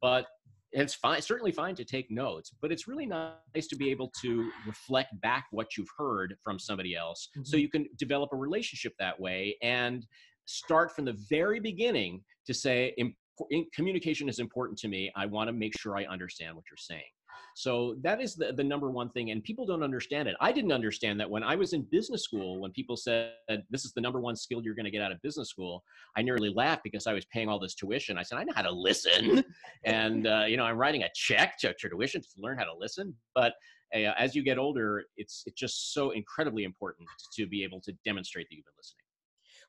But 0.00 0.26
it's 0.72 0.94
fine, 0.94 1.22
certainly 1.22 1.52
fine 1.52 1.74
to 1.76 1.84
take 1.84 2.10
notes, 2.10 2.50
but 2.60 2.72
it's 2.72 2.88
really 2.88 3.06
nice 3.06 3.66
to 3.68 3.76
be 3.76 3.90
able 3.90 4.10
to 4.20 4.50
reflect 4.66 5.18
back 5.20 5.46
what 5.52 5.76
you've 5.76 5.88
heard 5.96 6.34
from 6.42 6.58
somebody 6.58 6.94
else 6.96 7.28
so 7.44 7.56
Mhm. 7.56 7.60
you 7.60 7.68
can 7.70 7.88
develop 7.96 8.32
a 8.32 8.36
relationship 8.36 8.92
that 8.98 9.18
way 9.18 9.56
and 9.62 10.06
start 10.44 10.94
from 10.94 11.04
the 11.04 11.12
very 11.30 11.60
beginning 11.60 12.24
to 12.46 12.52
say, 12.52 12.94
communication 13.72 14.28
is 14.28 14.38
important 14.38 14.78
to 14.78 14.88
me. 14.88 15.10
I 15.14 15.26
want 15.26 15.48
to 15.48 15.52
make 15.52 15.78
sure 15.78 15.96
I 15.96 16.04
understand 16.06 16.56
what 16.56 16.64
you're 16.70 16.76
saying. 16.76 17.10
So 17.54 17.96
that 18.02 18.20
is 18.20 18.34
the, 18.34 18.52
the 18.52 18.64
number 18.64 18.90
one 18.90 19.08
thing. 19.10 19.30
And 19.30 19.42
people 19.42 19.66
don't 19.66 19.82
understand 19.82 20.28
it. 20.28 20.36
I 20.40 20.52
didn't 20.52 20.72
understand 20.72 21.18
that 21.20 21.30
when 21.30 21.42
I 21.42 21.56
was 21.56 21.72
in 21.72 21.82
business 21.90 22.22
school, 22.22 22.60
when 22.60 22.70
people 22.72 22.96
said, 22.96 23.32
this 23.70 23.84
is 23.84 23.92
the 23.92 24.00
number 24.00 24.20
one 24.20 24.36
skill 24.36 24.62
you're 24.62 24.74
going 24.74 24.84
to 24.84 24.90
get 24.90 25.02
out 25.02 25.12
of 25.12 25.20
business 25.22 25.48
school, 25.48 25.82
I 26.16 26.22
nearly 26.22 26.52
laughed 26.54 26.82
because 26.84 27.06
I 27.06 27.12
was 27.12 27.24
paying 27.26 27.48
all 27.48 27.58
this 27.58 27.74
tuition. 27.74 28.18
I 28.18 28.22
said, 28.22 28.38
I 28.38 28.44
know 28.44 28.52
how 28.54 28.62
to 28.62 28.70
listen. 28.70 29.44
and, 29.84 30.26
uh, 30.26 30.44
you 30.46 30.56
know, 30.56 30.64
I'm 30.64 30.76
writing 30.76 31.02
a 31.02 31.08
check 31.14 31.58
to, 31.60 31.74
to 31.74 31.88
tuition 31.88 32.20
to 32.20 32.28
learn 32.38 32.58
how 32.58 32.64
to 32.64 32.74
listen. 32.78 33.14
But 33.34 33.54
uh, 33.94 34.12
as 34.18 34.34
you 34.34 34.42
get 34.42 34.58
older, 34.58 35.04
it's, 35.16 35.42
it's 35.46 35.58
just 35.58 35.94
so 35.94 36.10
incredibly 36.10 36.64
important 36.64 37.08
to 37.36 37.46
be 37.46 37.62
able 37.62 37.80
to 37.82 37.92
demonstrate 38.04 38.48
that 38.50 38.56
you've 38.56 38.64
been 38.64 38.74
listening. 38.78 39.02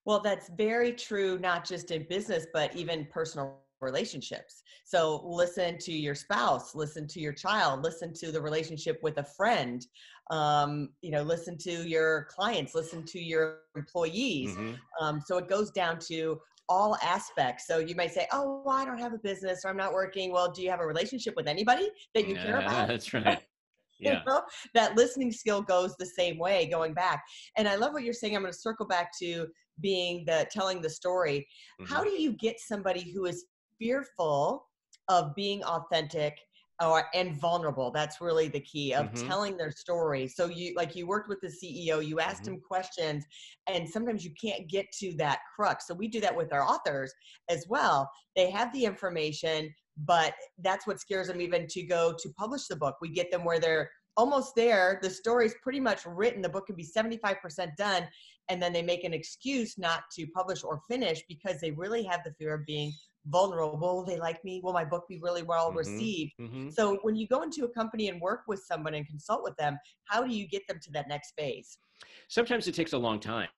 Well, 0.06 0.22
that's 0.22 0.50
very 0.50 0.94
true, 0.94 1.38
not 1.38 1.66
just 1.66 1.92
in 1.92 2.06
business, 2.08 2.48
but 2.54 2.74
even 2.76 3.06
personal 3.12 3.60
relationships. 3.82 4.64
So 4.86 5.22
listen 5.26 5.78
to 5.80 5.92
your 5.92 6.16
spouse, 6.16 6.76
listen 6.76 7.08
to 7.08 7.20
your 7.20 7.34
child, 7.34 7.84
listen 7.84 8.14
to 8.16 8.32
the 8.32 8.42
relationship 8.42 9.00
with 9.04 9.18
a 9.18 9.24
friend, 9.24 9.86
um, 10.32 10.90
you 11.02 11.12
know, 11.12 11.22
listen 11.24 11.58
to 11.60 11.88
your 11.88 12.26
clients, 12.26 12.74
listen 12.76 13.06
to 13.06 13.20
your 13.20 13.62
employees. 13.76 14.56
Mhm. 14.58 14.80
Um, 15.00 15.22
so 15.26 15.38
it 15.38 15.48
goes 15.48 15.72
down 15.72 16.00
to 16.08 16.42
all 16.70 16.98
aspects. 17.02 17.66
So 17.66 17.78
you 17.80 17.96
might 17.96 18.12
say, 18.12 18.28
"Oh, 18.34 18.62
well, 18.66 18.76
I 18.76 18.84
don't 18.84 18.98
have 18.98 19.14
a 19.14 19.18
business, 19.20 19.64
or 19.64 19.70
I'm 19.70 19.78
not 19.78 19.94
working." 19.94 20.32
Well, 20.34 20.52
do 20.52 20.62
you 20.62 20.70
have 20.70 20.82
a 20.82 20.86
relationship 20.86 21.34
with 21.38 21.48
anybody 21.48 21.90
that 22.14 22.28
you 22.28 22.36
care 22.36 22.60
about? 22.60 22.88
That's 22.88 23.14
right. 23.14 23.44
You 24.00 24.12
Yeah. 24.12 24.22
know, 24.28 24.44
that 24.76 24.96
listening 24.96 25.32
skill 25.32 25.64
goes 25.64 25.96
the 25.98 26.06
same 26.06 26.38
way 26.38 26.68
going 26.68 26.94
back. 26.94 27.24
And 27.58 27.68
I 27.68 27.76
love 27.76 27.94
what 27.94 28.04
you're 28.04 28.14
saying. 28.14 28.36
I'm 28.36 28.44
going 28.44 28.54
to 28.54 28.60
circle 28.60 28.86
back 28.86 29.12
to 29.20 29.48
being 29.80 30.24
the 30.26 30.48
telling 30.52 30.82
the 30.82 30.90
story. 30.90 31.48
How 31.88 32.04
Mhm. 32.04 32.04
do 32.04 32.12
you 32.22 32.34
get 32.34 32.60
somebody 32.60 33.12
who 33.12 33.26
is 33.26 33.46
fearful 33.80 34.68
of 35.08 35.34
being 35.36 35.64
authentic 35.64 36.38
or 36.82 37.06
and 37.14 37.40
vulnerable? 37.40 37.92
That's 37.92 38.22
really 38.22 38.48
the 38.48 38.60
key 38.60 38.94
of 38.94 39.08
Mhm. 39.08 39.28
telling 39.28 39.58
their 39.58 39.72
story. 39.72 40.28
So 40.28 40.48
you 40.48 40.74
like 40.76 40.96
you 40.96 41.08
worked 41.08 41.30
with 41.30 41.42
the 41.42 41.50
CEO, 41.50 42.00
you 42.00 42.20
asked 42.20 42.44
Mhm. 42.44 42.50
him 42.50 42.62
questions, 42.62 43.26
and 43.68 43.90
sometimes 43.90 44.24
you 44.24 44.34
can't 44.40 44.68
get 44.70 44.92
to 45.00 45.14
that 45.18 45.40
crux. 45.56 45.88
So 45.88 45.94
we 45.94 46.08
do 46.08 46.22
that 46.22 46.36
with 46.36 46.54
our 46.54 46.64
authors 46.64 47.14
as 47.50 47.66
well. 47.68 48.10
They 48.36 48.52
have 48.52 48.72
the 48.74 48.86
information, 48.86 49.74
but 49.98 50.36
that's 50.60 50.86
what 50.86 51.00
scares 51.00 51.28
them 51.28 51.42
even 51.42 51.68
to 51.68 51.84
go 51.84 52.14
to 52.18 52.34
publish 52.34 52.68
the 52.68 52.76
book. 52.76 52.98
We 53.02 53.10
get 53.10 53.32
them 53.32 53.44
where 53.44 53.60
they're 53.60 53.90
almost 54.16 54.56
there. 54.56 55.00
The 55.02 55.10
story's 55.10 55.54
pretty 55.62 55.80
much 55.80 56.06
written. 56.06 56.42
The 56.42 56.50
book 56.50 56.68
can 56.68 56.76
be 56.76 56.84
75% 56.84 57.76
done. 57.78 58.08
And 58.50 58.62
then 58.62 58.74
they 58.74 58.82
make 58.82 59.04
an 59.04 59.14
excuse 59.14 59.78
not 59.78 60.04
to 60.16 60.26
publish 60.28 60.64
or 60.64 60.82
finish 60.88 61.24
because 61.28 61.60
they 61.60 61.72
really 61.72 62.04
have 62.04 62.24
the 62.24 62.34
fear 62.34 62.56
of 62.56 62.66
being 62.66 62.92
vulnerable. 63.28 63.78
Will 63.78 64.04
they 64.04 64.18
like 64.18 64.44
me? 64.44 64.62
Will 64.64 64.74
my 64.74 64.86
book 64.86 65.06
be 65.08 65.20
really 65.20 65.44
well 65.44 65.72
Mhm. 65.72 65.78
received? 65.78 66.34
Mhm. 66.40 66.72
So 66.74 66.98
when 67.02 67.16
you 67.16 67.28
go 67.28 67.42
into 67.44 67.66
a 67.66 67.70
company 67.70 68.10
and 68.10 68.20
work 68.22 68.42
with 68.48 68.62
someone 68.64 68.94
and 68.94 69.06
consult 69.08 69.44
with 69.44 69.56
them, 69.58 69.78
how 70.06 70.24
do 70.24 70.34
you 70.36 70.48
get 70.48 70.64
them 70.68 70.80
to 70.84 70.92
that 70.92 71.08
next 71.08 71.34
phase? 71.38 71.80
Sometimes 72.28 72.68
it 72.68 72.76
takes 72.76 72.94
a 72.94 72.98
long 72.98 73.20
time. 73.20 73.50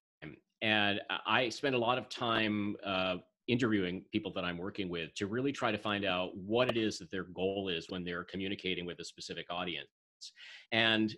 And 0.62 1.00
I 1.26 1.48
spend 1.48 1.74
a 1.74 1.78
lot 1.78 1.96
of 1.96 2.08
time 2.10 2.76
uh, 2.84 3.16
interviewing 3.48 4.04
people 4.12 4.32
that 4.34 4.44
I'm 4.44 4.58
working 4.58 4.88
with 4.88 5.14
to 5.14 5.26
really 5.26 5.52
try 5.52 5.72
to 5.72 5.78
find 5.78 6.04
out 6.04 6.36
what 6.36 6.68
it 6.68 6.76
is 6.76 6.98
that 6.98 7.10
their 7.10 7.24
goal 7.24 7.68
is 7.68 7.88
when 7.88 8.04
they're 8.04 8.24
communicating 8.24 8.84
with 8.84 9.00
a 9.00 9.04
specific 9.04 9.46
audience. 9.50 9.88
And 10.70 11.16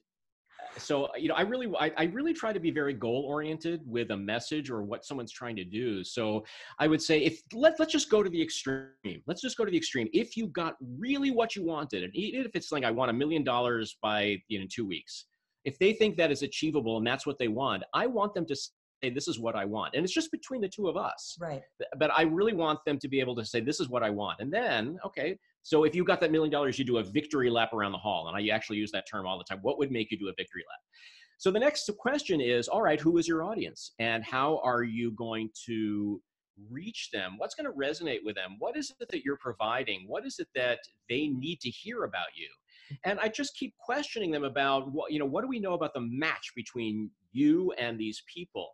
so, 0.79 1.05
uh, 1.05 1.09
you 1.17 1.29
know, 1.29 1.35
I 1.35 1.43
really, 1.43 1.71
I, 1.79 1.93
I 1.97 2.05
really 2.05 2.33
try 2.33 2.53
to 2.53 2.61
be 2.61 2.71
very 2.71 2.95
goal 2.95 3.25
oriented 3.27 3.81
with 3.87 4.11
a 4.11 4.17
message 4.17 4.71
or 4.71 4.83
what 4.83 5.05
someone's 5.05 5.33
trying 5.33 5.57
to 5.57 5.65
do. 5.65 6.03
So 6.03 6.45
I 6.79 6.89
would 6.89 7.03
say, 7.03 7.21
if 7.21 7.43
let, 7.53 7.79
let's 7.79 7.93
just 7.93 8.11
go 8.11 8.23
to 8.23 8.31
the 8.31 8.41
extreme. 8.41 9.23
Let's 9.27 9.43
just 9.43 9.57
go 9.57 9.65
to 9.65 9.71
the 9.71 9.77
extreme. 9.77 10.09
If 10.13 10.37
you 10.37 10.47
got 10.49 10.77
really 10.99 11.31
what 11.31 11.55
you 11.57 11.65
wanted, 11.65 12.05
and 12.05 12.15
even 12.15 12.45
if 12.47 12.55
it's 12.55 12.73
like, 12.73 12.85
I 12.85 12.91
want 12.91 13.11
a 13.11 13.15
million 13.15 13.45
dollars 13.45 13.97
by, 14.03 14.39
you 14.49 14.61
know, 14.61 14.67
two 14.71 14.87
weeks, 14.87 15.27
if 15.65 15.79
they 15.79 15.93
think 15.93 16.17
that 16.17 16.31
is 16.31 16.43
achievable 16.43 16.97
and 16.99 17.07
that's 17.07 17.27
what 17.27 17.39
they 17.39 17.49
want, 17.49 17.83
I 17.95 18.07
want 18.07 18.35
them 18.35 18.47
to 18.47 18.57
this 19.11 19.29
is 19.29 19.39
what 19.39 19.55
I 19.55 19.65
want. 19.65 19.95
And 19.95 20.05
it's 20.05 20.13
just 20.13 20.31
between 20.31 20.61
the 20.61 20.69
two 20.69 20.89
of 20.89 20.97
us. 20.97 21.37
Right. 21.41 21.63
But 21.99 22.11
I 22.17 22.23
really 22.23 22.55
want 22.55 22.79
them 22.85 22.99
to 22.99 23.09
be 23.09 23.21
able 23.21 23.35
to 23.37 23.45
say, 23.45 23.61
this 23.61 23.81
is 23.81 23.89
what 23.89 24.03
I 24.03 24.11
want. 24.11 24.41
And 24.41 24.53
then, 24.53 24.99
okay, 25.05 25.39
so 25.63 25.85
if 25.85 25.95
you 25.95 26.05
got 26.05 26.21
that 26.21 26.33
million 26.33 26.51
dollars, 26.51 26.79
you 26.79 26.85
do 26.85 26.99
a 26.99 27.03
victory 27.03 27.51
lap 27.51 27.73
around 27.73 27.93
the 27.93 27.99
hall. 27.99 28.29
And 28.29 28.37
I 28.37 28.55
actually 28.55 28.79
use 28.79 28.91
that 28.93 29.05
term 29.11 29.27
all 29.27 29.39
the 29.39 29.45
time. 29.45 29.59
What 29.63 29.79
would 29.79 29.91
make 29.91 30.11
you 30.11 30.19
do 30.19 30.29
a 30.29 30.35
victory 30.37 30.65
lap? 30.69 30.81
So 31.39 31.51
the 31.51 31.59
next 31.59 31.91
question 31.99 32.41
is, 32.41 32.69
all 32.69 32.83
right, 32.83 33.01
who 33.01 33.19
is 33.19 33.27
your 33.27 33.43
audience? 33.45 33.93
And 33.99 34.23
how 34.23 34.61
are 34.63 34.85
you 34.85 35.11
going 35.13 35.51
to 35.67 36.21
reach 36.71 37.11
them? 37.13 37.35
What's 37.39 37.55
going 37.55 37.67
to 37.67 37.77
resonate 37.77 38.21
with 38.25 38.37
them? 38.37 38.57
What 38.59 38.77
is 38.77 38.93
it 39.01 39.09
that 39.11 39.25
you're 39.25 39.39
providing? 39.39 40.05
What 40.07 40.25
is 40.25 40.39
it 40.39 40.49
that 40.55 40.79
they 41.09 41.29
need 41.29 41.61
to 41.61 41.71
hear 41.71 42.05
about 42.05 42.29
you? 42.37 42.49
And 43.05 43.19
i 43.21 43.29
just 43.29 43.57
keep 43.57 43.75
questioning 43.79 44.31
them 44.31 44.45
about 44.45 44.91
what 44.93 45.13
you 45.13 45.19
know 45.19 45.27
what 45.27 45.43
do 45.43 45.49
we 45.49 45.61
know 45.61 45.75
about 45.75 45.95
the 45.95 46.01
match 46.01 46.53
between 46.55 47.11
you 47.33 47.73
and 47.79 47.99
these 47.99 48.23
people? 48.33 48.69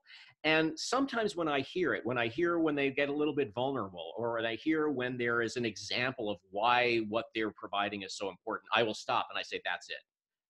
And 0.45 0.79
sometimes 0.79 1.35
when 1.35 1.49
i 1.49 1.61
hear 1.61 1.95
it 1.95 2.03
when 2.05 2.17
i 2.17 2.29
hear 2.29 2.61
when 2.61 2.77
they 2.77 2.91
get 2.91 3.09
a 3.09 3.13
little 3.13 3.35
bit 3.35 3.53
vulnerable 3.55 4.13
or 4.17 4.35
when 4.35 4.47
i 4.47 4.55
hear 4.55 4.89
when 4.89 5.19
there 5.19 5.43
is 5.43 5.57
an 5.57 5.65
example 5.65 6.31
of 6.31 6.39
why 6.51 6.99
what 7.09 7.27
they're 7.35 7.51
providing 7.51 8.03
is 8.03 8.17
so 8.17 8.29
important 8.29 8.69
i 8.73 8.85
will 8.85 8.95
stop 8.95 9.27
and 9.31 9.39
i 9.39 9.43
say 9.43 9.61
that's 9.65 9.91
it. 9.91 9.97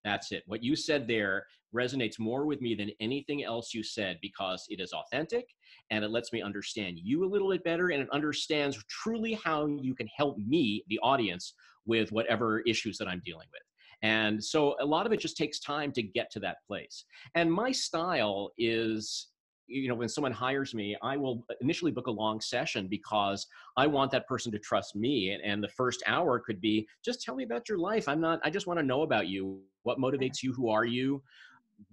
That's 0.05 0.33
it. 0.33 0.43
What 0.47 0.63
you 0.63 0.77
said 0.77 1.09
there 1.09 1.45
resonates 1.75 2.19
more 2.19 2.47
with 2.47 2.61
me 2.61 2.75
than 2.75 2.91
anything 3.01 3.45
else 3.45 3.75
you 3.75 3.83
said 3.83 4.19
because 4.23 4.65
it 4.71 4.81
is 4.81 4.93
authentic 4.93 5.47
and 5.91 6.05
it 6.05 6.11
lets 6.11 6.33
me 6.33 6.41
understand 6.41 6.99
you 7.03 7.25
a 7.25 7.29
little 7.29 7.51
bit 7.51 7.65
better 7.65 7.91
and 7.91 8.03
it 8.03 8.09
understands 8.11 8.83
truly 8.89 9.35
how 9.45 9.67
you 9.67 9.95
can 9.95 10.09
help 10.17 10.39
me 10.39 10.83
the 10.89 10.99
audience 11.01 11.55
with 11.88 12.12
whatever 12.12 12.61
issues 12.61 12.99
that 12.99 13.09
I'm 13.09 13.23
dealing 13.25 13.49
with. 13.52 13.62
And 14.02 14.42
so 14.42 14.76
a 14.80 14.87
lot 14.87 15.07
of 15.07 15.12
it 15.12 15.18
just 15.18 15.37
takes 15.37 15.59
time 15.59 15.90
to 15.92 16.02
get 16.02 16.30
to 16.33 16.40
that 16.40 16.59
place. 16.64 17.04
And 17.35 17.52
my 17.52 17.73
style 17.73 18.52
is, 18.57 19.28
you 19.66 19.88
know, 19.88 19.95
when 19.97 20.09
someone 20.09 20.30
hires 20.30 20.73
me, 20.73 20.97
I 21.02 21.16
will 21.16 21.45
initially 21.61 21.90
book 21.90 22.07
a 22.07 22.12
long 22.12 22.40
session 22.40 22.87
because 22.87 23.47
I 23.76 23.88
want 23.88 24.12
that 24.12 24.28
person 24.28 24.52
to 24.52 24.59
trust 24.61 24.95
me. 24.95 25.33
And, 25.33 25.42
and 25.42 25.64
the 25.64 25.68
first 25.68 26.02
hour 26.07 26.38
could 26.38 26.61
be 26.61 26.87
just 27.04 27.23
tell 27.23 27.35
me 27.35 27.42
about 27.42 27.68
your 27.68 27.78
life. 27.78 28.09
I'm 28.09 28.21
not, 28.21 28.38
I 28.45 28.50
just 28.50 28.68
want 28.68 28.78
to 28.78 28.87
know 28.87 29.02
about 29.02 29.26
you. 29.26 29.61
What 29.83 29.99
motivates 29.99 30.42
you? 30.45 30.52
Who 30.52 30.68
are 30.68 30.85
you? 30.85 31.21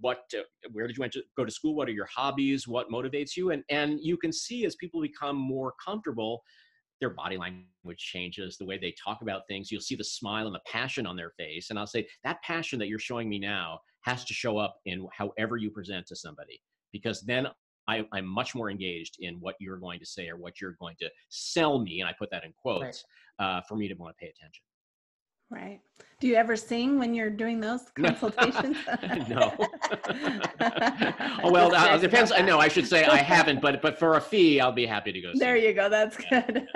What, 0.00 0.20
uh, 0.36 0.42
where 0.72 0.86
did 0.86 0.96
you 0.96 1.08
to 1.08 1.22
go 1.36 1.44
to 1.44 1.50
school? 1.50 1.74
What 1.74 1.88
are 1.88 1.92
your 1.92 2.08
hobbies? 2.14 2.68
What 2.68 2.88
motivates 2.90 3.36
you? 3.36 3.50
And, 3.50 3.64
and 3.68 3.98
you 4.00 4.16
can 4.16 4.32
see 4.32 4.64
as 4.64 4.76
people 4.76 5.00
become 5.00 5.36
more 5.36 5.74
comfortable, 5.84 6.42
their 7.00 7.10
body 7.10 7.36
language 7.36 7.98
changes, 7.98 8.56
the 8.56 8.64
way 8.64 8.78
they 8.78 8.94
talk 9.02 9.22
about 9.22 9.42
things. 9.48 9.70
You'll 9.70 9.80
see 9.80 9.96
the 9.96 10.04
smile 10.04 10.46
and 10.46 10.54
the 10.54 10.60
passion 10.70 11.06
on 11.06 11.16
their 11.16 11.32
face. 11.38 11.70
And 11.70 11.78
I'll 11.78 11.86
say, 11.86 12.06
that 12.24 12.42
passion 12.42 12.78
that 12.78 12.88
you're 12.88 12.98
showing 12.98 13.28
me 13.28 13.38
now 13.38 13.80
has 14.02 14.24
to 14.24 14.34
show 14.34 14.58
up 14.58 14.76
in 14.86 15.06
however 15.12 15.56
you 15.56 15.70
present 15.70 16.06
to 16.06 16.16
somebody, 16.16 16.60
because 16.92 17.22
then 17.22 17.48
I, 17.88 18.04
am 18.14 18.26
much 18.26 18.54
more 18.54 18.70
engaged 18.70 19.16
in 19.20 19.36
what 19.40 19.54
you're 19.60 19.78
going 19.78 20.00
to 20.00 20.06
say 20.06 20.28
or 20.28 20.36
what 20.36 20.60
you're 20.60 20.76
going 20.80 20.96
to 21.00 21.10
sell 21.28 21.78
me. 21.78 22.00
And 22.00 22.08
I 22.08 22.14
put 22.18 22.30
that 22.30 22.44
in 22.44 22.52
quotes 22.52 23.04
uh, 23.38 23.60
for 23.68 23.76
me 23.76 23.88
to 23.88 23.94
want 23.94 24.16
to 24.16 24.24
pay 24.24 24.30
attention. 24.30 24.62
Right. 25.50 25.80
Do 26.18 26.26
you 26.28 26.34
ever 26.34 26.56
sing 26.56 26.98
when 26.98 27.14
you're 27.14 27.28
doing 27.30 27.60
those 27.60 27.82
consultations? 27.94 28.76
no. 29.28 29.52
oh, 31.42 31.50
well, 31.52 31.74
uh, 31.74 31.94
it 31.96 32.00
depends. 32.00 32.32
I 32.32 32.40
know 32.40 32.58
I 32.58 32.68
should 32.68 32.86
say 32.86 33.04
I 33.04 33.16
haven't, 33.18 33.60
but 33.60 33.82
but 33.82 33.98
for 33.98 34.14
a 34.16 34.20
fee, 34.20 34.58
I'll 34.60 34.72
be 34.72 34.86
happy 34.86 35.12
to 35.12 35.20
go. 35.20 35.30
Sing. 35.32 35.40
There 35.40 35.56
you 35.56 35.74
go. 35.74 35.88
That's 35.90 36.16
good. 36.16 36.66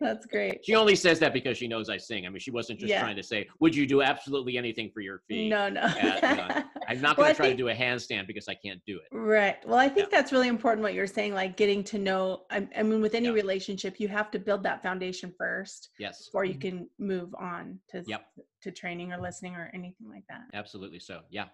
That's 0.00 0.26
great. 0.26 0.64
She 0.64 0.74
only 0.74 0.94
says 0.96 1.18
that 1.20 1.32
because 1.32 1.56
she 1.56 1.66
knows 1.68 1.88
I 1.88 1.96
sing. 1.96 2.26
I 2.26 2.28
mean, 2.30 2.38
she 2.40 2.50
wasn't 2.50 2.78
just 2.80 2.90
Yeah. 2.90 3.00
trying 3.00 3.16
to 3.16 3.22
say, 3.22 3.48
"Would 3.60 3.74
you 3.74 3.86
do 3.86 4.02
absolutely 4.02 4.56
anything 4.58 4.90
for 4.92 5.00
your 5.00 5.22
fee?" 5.28 5.48
No, 5.48 5.68
no. 5.68 5.80
Yeah, 5.96 6.62
I'm 6.88 7.00
not 7.00 7.16
going 7.16 7.28
I 7.28 7.32
to 7.32 7.36
try 7.36 7.46
think- 7.46 7.58
to 7.58 7.62
do 7.64 7.68
a 7.68 7.74
handstand 7.74 8.26
because 8.26 8.48
I 8.48 8.54
can't 8.54 8.80
do 8.86 8.96
it. 8.96 9.16
Right. 9.16 9.56
Well, 9.66 9.78
I 9.78 9.88
think 9.88 10.10
that's 10.10 10.32
really 10.32 10.48
important 10.48 10.82
what 10.82 10.94
you're 10.94 11.06
saying, 11.06 11.34
like 11.34 11.56
getting 11.56 11.82
to 11.84 11.98
know. 11.98 12.42
I, 12.50 12.66
I 12.76 12.82
mean, 12.82 13.00
with 13.00 13.14
any 13.14 13.26
Yeah. 13.26 13.32
relationship, 13.34 13.98
you 14.00 14.08
have 14.08 14.30
to 14.32 14.38
build 14.38 14.62
that 14.64 14.82
foundation 14.82 15.32
first 15.38 15.90
Yes, 15.98 16.26
before 16.26 16.44
you 16.44 16.54
can 16.54 16.88
move 16.98 17.29
on 17.38 17.80
to 17.90 18.02
Yep. 18.06 18.26
to 18.62 18.70
training 18.70 19.12
or 19.12 19.20
listening 19.20 19.54
or 19.54 19.70
anything 19.74 20.08
like 20.08 20.24
that. 20.28 20.42
absolutely. 20.54 21.00
So, 21.00 21.22
yeah. 21.30 21.48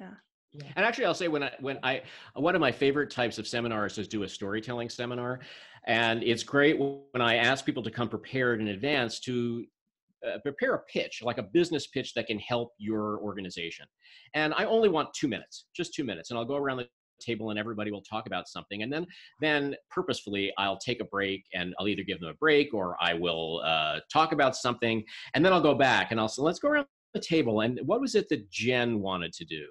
Yeah. 0.00 0.14
Yeah. 0.52 0.72
And 0.76 0.84
actually, 0.86 1.04
I'll 1.06 1.14
say 1.14 1.28
when 1.28 1.42
I 1.42 1.52
when 1.60 1.78
I 1.82 2.02
one 2.34 2.54
of 2.54 2.60
my 2.60 2.72
favorite 2.72 3.10
types 3.10 3.38
of 3.38 3.46
seminars 3.46 3.98
is 3.98 4.08
do 4.08 4.22
a 4.22 4.28
storytelling 4.28 4.88
seminar, 4.88 5.40
and 5.86 6.22
it's 6.22 6.42
great 6.42 6.78
when 6.78 7.20
I 7.20 7.36
ask 7.36 7.64
people 7.64 7.82
to 7.82 7.90
come 7.90 8.08
prepared 8.08 8.60
in 8.60 8.68
advance 8.68 9.20
to 9.20 9.66
uh, 10.26 10.38
prepare 10.42 10.74
a 10.74 10.78
pitch, 10.84 11.20
like 11.22 11.38
a 11.38 11.42
business 11.42 11.88
pitch 11.88 12.14
that 12.14 12.26
can 12.26 12.38
help 12.38 12.72
your 12.78 13.18
organization. 13.20 13.86
And 14.34 14.54
I 14.54 14.64
only 14.64 14.88
want 14.88 15.12
two 15.14 15.28
minutes, 15.28 15.66
just 15.74 15.92
two 15.94 16.04
minutes, 16.04 16.30
and 16.30 16.38
I'll 16.38 16.44
go 16.46 16.56
around 16.56 16.78
the 16.78 16.88
table 17.20 17.50
and 17.50 17.58
everybody 17.58 17.90
will 17.90 18.02
talk 18.02 18.26
about 18.26 18.48
something. 18.48 18.82
And 18.82 18.92
then 18.92 19.06
then 19.40 19.74
purposefully 19.90 20.52
i'll 20.58 20.78
take 20.78 21.00
a 21.00 21.04
break 21.04 21.44
and 21.54 21.74
i'll 21.78 21.88
either 21.88 22.02
give 22.02 22.20
them 22.20 22.28
a 22.30 22.34
break 22.34 22.74
or 22.74 22.96
i 23.00 23.14
will 23.14 23.62
uh, 23.64 24.00
talk 24.12 24.32
about 24.32 24.56
something. 24.56 25.04
And 25.34 25.44
then 25.44 25.52
i'll 25.52 25.60
go 25.60 25.74
back 25.74 26.10
and 26.10 26.20
i'll 26.20 26.28
say 26.28 26.42
let's 26.42 26.58
go 26.58 26.68
around 26.68 26.86
the 27.14 27.20
table. 27.20 27.60
And 27.62 27.80
what 27.84 28.00
was 28.00 28.14
it 28.14 28.28
that 28.28 28.50
jen 28.50 29.00
wanted 29.00 29.32
to 29.34 29.44
do? 29.44 29.64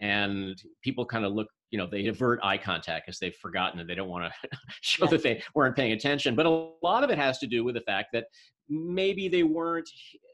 And 0.00 0.60
people 0.82 1.06
kind 1.06 1.24
of 1.24 1.32
look 1.32 1.48
you 1.70 1.78
know 1.78 1.88
they 1.90 2.06
avert 2.06 2.38
eye 2.42 2.56
contact 2.58 3.06
because 3.06 3.18
they've 3.18 3.34
forgotten 3.34 3.80
and 3.80 3.88
they 3.90 3.96
don't 3.96 4.08
want 4.08 4.32
to 4.32 4.48
show 4.80 5.06
that 5.06 5.22
they 5.24 5.42
weren't 5.54 5.74
paying 5.74 5.92
attention. 5.92 6.36
But 6.36 6.46
a 6.46 6.68
lot 6.82 7.02
of 7.02 7.10
it 7.10 7.18
has 7.18 7.38
to 7.38 7.46
do 7.48 7.64
with 7.64 7.74
the 7.74 7.80
fact 7.80 8.10
that 8.12 8.26
maybe 8.68 9.28
they 9.28 9.42
weren't 9.42 9.88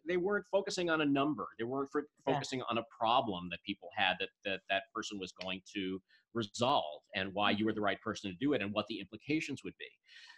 they 0.08 0.16
weren't 0.16 0.44
focusing 0.50 0.90
on 0.90 1.00
a 1.02 1.04
number. 1.06 1.46
They 1.58 1.64
weren't 1.64 1.90
fo- 1.92 2.00
Yeah. 2.26 2.34
focusing 2.34 2.62
on 2.68 2.78
a 2.78 2.82
problem 2.98 3.48
that 3.50 3.60
people 3.64 3.88
had 3.96 4.16
that 4.20 4.28
that 4.44 4.60
that 4.68 4.82
person 4.94 5.18
was 5.18 5.32
going 5.32 5.62
to 5.74 6.00
resolve 6.34 7.02
and 7.14 7.32
why 7.34 7.50
you 7.50 7.64
were 7.64 7.72
the 7.72 7.80
right 7.80 8.00
person 8.00 8.30
to 8.30 8.36
do 8.36 8.52
it 8.52 8.62
and 8.62 8.72
what 8.72 8.86
the 8.88 9.00
implications 9.00 9.62
would 9.64 9.74
be. 9.78 9.88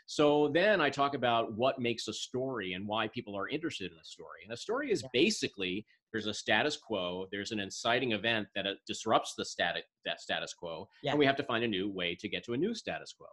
So 0.06 0.48
then 0.52 0.80
i 0.80 0.90
talk 0.90 1.14
about 1.14 1.52
what 1.54 1.78
makes 1.78 2.08
a 2.08 2.12
story 2.12 2.72
and 2.72 2.86
why 2.86 3.08
people 3.08 3.36
are 3.36 3.48
interested 3.48 3.90
in 3.92 3.98
a 3.98 4.04
story. 4.04 4.40
And 4.44 4.52
a 4.52 4.56
story 4.56 4.90
is 4.90 5.04
basically 5.12 5.86
there's 6.12 6.26
a 6.26 6.34
status 6.34 6.76
quo 6.76 7.26
there's 7.32 7.52
an 7.52 7.60
inciting 7.60 8.12
event 8.12 8.46
that 8.54 8.66
uh, 8.66 8.74
disrupts 8.86 9.34
the 9.34 9.44
static 9.44 9.84
that 10.04 10.20
status 10.20 10.52
quo 10.52 10.86
Yeah. 11.02 11.12
and 11.12 11.18
we 11.18 11.24
have 11.26 11.36
to 11.36 11.42
find 11.42 11.64
a 11.64 11.68
new 11.68 11.90
way 11.90 12.14
to 12.16 12.28
get 12.28 12.44
to 12.44 12.52
a 12.52 12.56
new 12.56 12.74
status 12.74 13.14
quo 13.16 13.28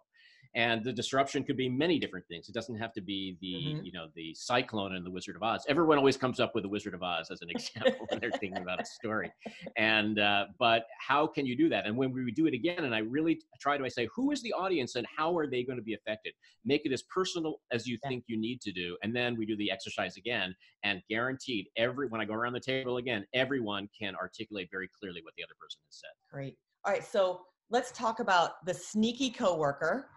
and 0.55 0.83
the 0.83 0.91
disruption 0.91 1.43
could 1.43 1.57
be 1.57 1.69
many 1.69 1.99
different 1.99 2.25
things 2.27 2.49
it 2.49 2.53
doesn't 2.53 2.75
have 2.75 2.91
to 2.91 3.01
be 3.01 3.37
the 3.39 3.75
Mhm. 3.79 3.85
you 3.85 3.91
know 3.91 4.07
the 4.15 4.33
cyclone 4.33 4.95
and 4.95 5.05
the 5.05 5.11
wizard 5.11 5.35
of 5.35 5.43
oz 5.43 5.63
everyone 5.67 5.97
always 5.97 6.17
comes 6.17 6.39
up 6.39 6.55
with 6.55 6.63
the 6.63 6.69
wizard 6.69 6.93
of 6.95 7.03
oz 7.03 7.29
as 7.29 7.41
an 7.41 7.49
example 7.49 8.07
when 8.09 8.19
they're 8.19 8.31
thinking 8.31 8.61
about 8.61 8.79
a 8.81 8.85
story 8.85 9.31
and 9.77 10.17
uh, 10.19 10.45
but 10.57 10.85
how 10.99 11.27
can 11.27 11.45
you 11.45 11.55
do 11.55 11.69
that 11.69 11.85
and 11.85 11.95
when 11.95 12.11
we 12.11 12.31
do 12.31 12.47
it 12.47 12.53
again 12.53 12.83
and 12.83 12.95
i 12.95 12.99
really 12.99 13.39
try 13.59 13.77
to 13.77 13.85
i 13.85 13.87
say 13.87 14.07
who 14.15 14.31
is 14.31 14.41
the 14.41 14.51
audience 14.53 14.95
and 14.95 15.05
how 15.15 15.37
are 15.37 15.47
they 15.47 15.63
going 15.63 15.77
to 15.77 15.83
be 15.83 15.93
affected 15.93 16.33
make 16.65 16.81
it 16.85 16.91
as 16.91 17.03
personal 17.03 17.61
as 17.71 17.85
you 17.87 17.97
Yeah. 18.03 18.09
think 18.09 18.23
you 18.27 18.37
need 18.37 18.59
to 18.61 18.71
do 18.71 18.97
and 19.03 19.15
then 19.15 19.35
we 19.37 19.45
do 19.45 19.55
the 19.55 19.69
exercise 19.69 20.17
again 20.17 20.55
and 20.83 21.01
guaranteed 21.09 21.67
every 21.77 22.07
when 22.07 22.21
i 22.21 22.25
go 22.25 22.33
around 22.33 22.53
the 22.53 22.59
table 22.59 22.97
again 22.97 23.25
everyone 23.33 23.87
can 23.97 24.15
articulate 24.15 24.69
very 24.71 24.89
clearly 24.99 25.21
what 25.23 25.33
the 25.37 25.43
other 25.43 25.55
person 25.59 25.79
has 25.87 25.95
said 25.99 26.09
Great. 26.31 26.55
All 26.85 26.93
right. 26.93 27.03
So 27.03 27.41
let's 27.69 27.91
talk 27.91 28.19
about 28.19 28.63
the 28.65 28.73
sneaky 28.73 29.29
coworker. 29.31 30.09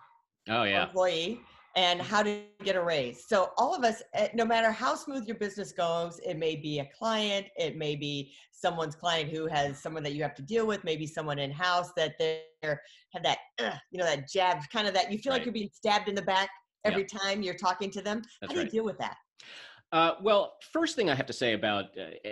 Oh 0.48 0.64
yeah 0.64 0.86
employee 0.86 1.40
and 1.74 2.00
how 2.00 2.22
to 2.22 2.42
get 2.64 2.76
a 2.76 2.82
raise. 2.82 3.24
So 3.26 3.50
all 3.56 3.74
of 3.74 3.84
us, 3.84 4.02
eh, 4.14 4.28
no 4.34 4.44
matter 4.44 4.70
how 4.70 4.94
smooth 4.94 5.26
your 5.26 5.38
business 5.38 5.72
goes, 5.72 6.20
it 6.24 6.36
may 6.36 6.56
be 6.56 6.80
a 6.80 6.90
client, 6.96 7.46
it 7.56 7.76
may 7.76 7.96
be 7.96 8.32
someone's 8.50 8.94
client 8.94 9.30
who 9.30 9.46
has 9.46 9.78
someone 9.80 10.02
that 10.02 10.12
you 10.12 10.22
have 10.22 10.34
to 10.34 10.42
deal 10.42 10.66
with, 10.66 10.84
maybe 10.84 11.06
someone 11.06 11.38
in 11.38 11.50
house 11.50 11.90
that 11.96 12.14
they're 12.18 12.80
have 13.12 13.22
that, 13.22 13.38
you 13.90 13.98
know, 13.98 14.04
that 14.04 14.28
jab, 14.28 14.58
kind 14.70 14.86
of 14.86 14.94
that 14.94 15.10
you 15.10 15.18
feel 15.18 15.32
like 15.32 15.44
you're 15.44 15.52
being 15.52 15.70
stabbed 15.72 16.08
in 16.08 16.14
the 16.14 16.22
back 16.22 16.48
every 16.84 17.04
time 17.04 17.42
you're 17.42 17.54
talking 17.54 17.90
to 17.90 18.02
them. 18.02 18.22
that's 18.40 18.52
how 18.52 18.54
do 18.54 18.58
right 18.58 18.66
you 18.66 18.70
deal 18.80 18.84
with 18.84 18.98
that? 18.98 19.16
Uh, 19.92 20.14
well, 20.22 20.54
first 20.72 20.96
thing 20.96 21.10
I 21.10 21.14
have 21.14 21.26
to 21.26 21.32
say 21.34 21.52
about 21.52 21.86
uh, 21.98 22.30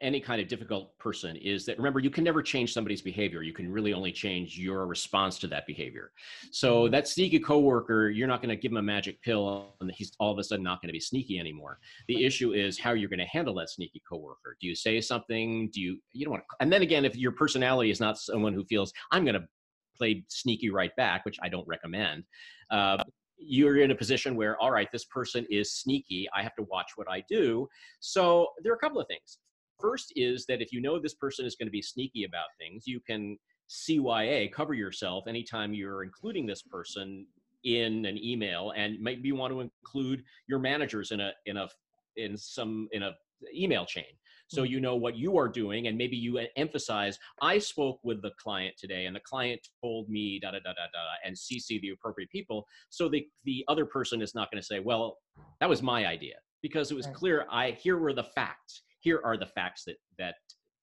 any 0.00 0.20
kind 0.20 0.40
of 0.40 0.48
difficult 0.48 0.96
person 0.98 1.36
is 1.36 1.66
that 1.66 1.76
remember 1.76 1.98
you 1.98 2.08
can 2.08 2.24
never 2.24 2.40
change 2.40 2.72
somebody's 2.72 3.02
behavior. 3.02 3.42
You 3.42 3.52
can 3.52 3.70
really 3.70 3.92
only 3.92 4.12
change 4.12 4.58
your 4.58 4.86
response 4.86 5.38
to 5.40 5.46
that 5.48 5.66
behavior. 5.66 6.12
So 6.52 6.88
that 6.88 7.08
sneaky 7.08 7.40
coworker, 7.40 8.08
you're 8.08 8.28
not 8.28 8.40
going 8.40 8.48
to 8.50 8.56
give 8.56 8.70
him 8.70 8.78
a 8.78 8.82
magic 8.82 9.20
pill 9.22 9.74
and 9.80 9.90
he's 9.92 10.12
all 10.20 10.32
of 10.32 10.38
a 10.38 10.44
sudden 10.44 10.62
not 10.62 10.80
going 10.80 10.88
to 10.88 10.92
be 10.92 11.00
sneaky 11.00 11.38
anymore. 11.38 11.80
The 12.08 12.24
issue 12.24 12.52
is 12.52 12.78
how 12.78 12.92
you're 12.92 13.10
going 13.10 13.18
to 13.18 13.26
handle 13.26 13.54
that 13.56 13.70
sneaky 13.70 14.02
coworker. 14.08 14.56
Do 14.60 14.68
you 14.68 14.74
say 14.74 15.00
something? 15.00 15.68
Do 15.72 15.80
you 15.80 15.98
you 16.12 16.24
don't 16.24 16.32
want 16.32 16.44
to? 16.48 16.56
And 16.60 16.72
then 16.72 16.82
again, 16.82 17.04
if 17.04 17.16
your 17.16 17.32
personality 17.32 17.90
is 17.90 18.00
not 18.00 18.18
someone 18.18 18.54
who 18.54 18.64
feels 18.64 18.92
I'm 19.10 19.24
going 19.24 19.34
to 19.34 19.46
play 19.96 20.24
sneaky 20.28 20.70
right 20.70 20.94
back, 20.96 21.24
which 21.24 21.38
I 21.42 21.48
don't 21.48 21.66
recommend. 21.68 22.24
Uh, 22.70 23.02
you're 23.46 23.78
in 23.78 23.90
a 23.90 23.94
position 23.94 24.36
where, 24.36 24.60
all 24.60 24.70
right, 24.70 24.88
this 24.92 25.04
person 25.04 25.46
is 25.50 25.74
sneaky. 25.74 26.28
I 26.34 26.42
have 26.42 26.54
to 26.56 26.62
watch 26.64 26.92
what 26.96 27.08
I 27.10 27.22
do. 27.28 27.68
So 28.00 28.48
there 28.62 28.72
are 28.72 28.76
a 28.76 28.78
couple 28.78 29.00
of 29.00 29.06
things. 29.08 29.38
First 29.80 30.12
is 30.16 30.46
that 30.46 30.62
if 30.62 30.72
you 30.72 30.80
know 30.80 31.00
this 31.00 31.14
person 31.14 31.44
is 31.44 31.56
going 31.56 31.66
to 31.66 31.72
be 31.72 31.82
sneaky 31.82 32.24
about 32.24 32.46
things, 32.58 32.84
you 32.86 33.00
can 33.00 33.36
CYA, 33.68 34.52
cover 34.52 34.74
yourself 34.74 35.24
anytime 35.26 35.74
you're 35.74 36.04
including 36.04 36.46
this 36.46 36.62
person 36.62 37.26
in 37.64 38.04
an 38.06 38.18
email, 38.22 38.72
and 38.76 38.98
maybe 39.00 39.28
you 39.28 39.36
want 39.36 39.52
to 39.52 39.60
include 39.60 40.22
your 40.46 40.58
managers 40.58 41.10
in 41.10 41.20
a 41.20 41.32
in 41.46 41.56
a 41.56 41.68
in 42.16 42.36
some 42.36 42.88
in 42.92 43.02
a 43.02 43.12
email 43.54 43.84
chain 43.84 44.04
so 44.52 44.62
you 44.64 44.80
know 44.80 44.94
what 44.96 45.16
you 45.16 45.38
are 45.38 45.48
doing 45.48 45.86
and 45.86 45.96
maybe 45.96 46.16
you 46.16 46.38
emphasize 46.56 47.18
i 47.40 47.58
spoke 47.58 47.98
with 48.02 48.20
the 48.22 48.30
client 48.42 48.74
today 48.78 49.06
and 49.06 49.16
the 49.16 49.20
client 49.20 49.60
told 49.82 50.08
me 50.08 50.38
da 50.40 50.50
da 50.50 50.58
da 50.58 50.72
da 50.72 50.86
da 50.92 51.04
and 51.24 51.34
cc 51.34 51.80
the 51.80 51.90
appropriate 51.90 52.30
people 52.30 52.66
so 52.90 53.08
the 53.08 53.26
the 53.44 53.64
other 53.68 53.86
person 53.86 54.20
is 54.20 54.34
not 54.34 54.50
going 54.50 54.60
to 54.60 54.66
say 54.66 54.78
well 54.78 55.18
that 55.60 55.68
was 55.68 55.82
my 55.82 56.06
idea 56.06 56.34
because 56.60 56.90
it 56.90 56.94
was 56.94 57.06
Right. 57.06 57.14
clear 57.14 57.46
i 57.50 57.70
here 57.72 57.98
were 57.98 58.12
the 58.12 58.24
facts 58.24 58.82
here 59.00 59.20
are 59.24 59.36
the 59.36 59.46
facts 59.46 59.84
that 59.84 59.96
that 60.18 60.34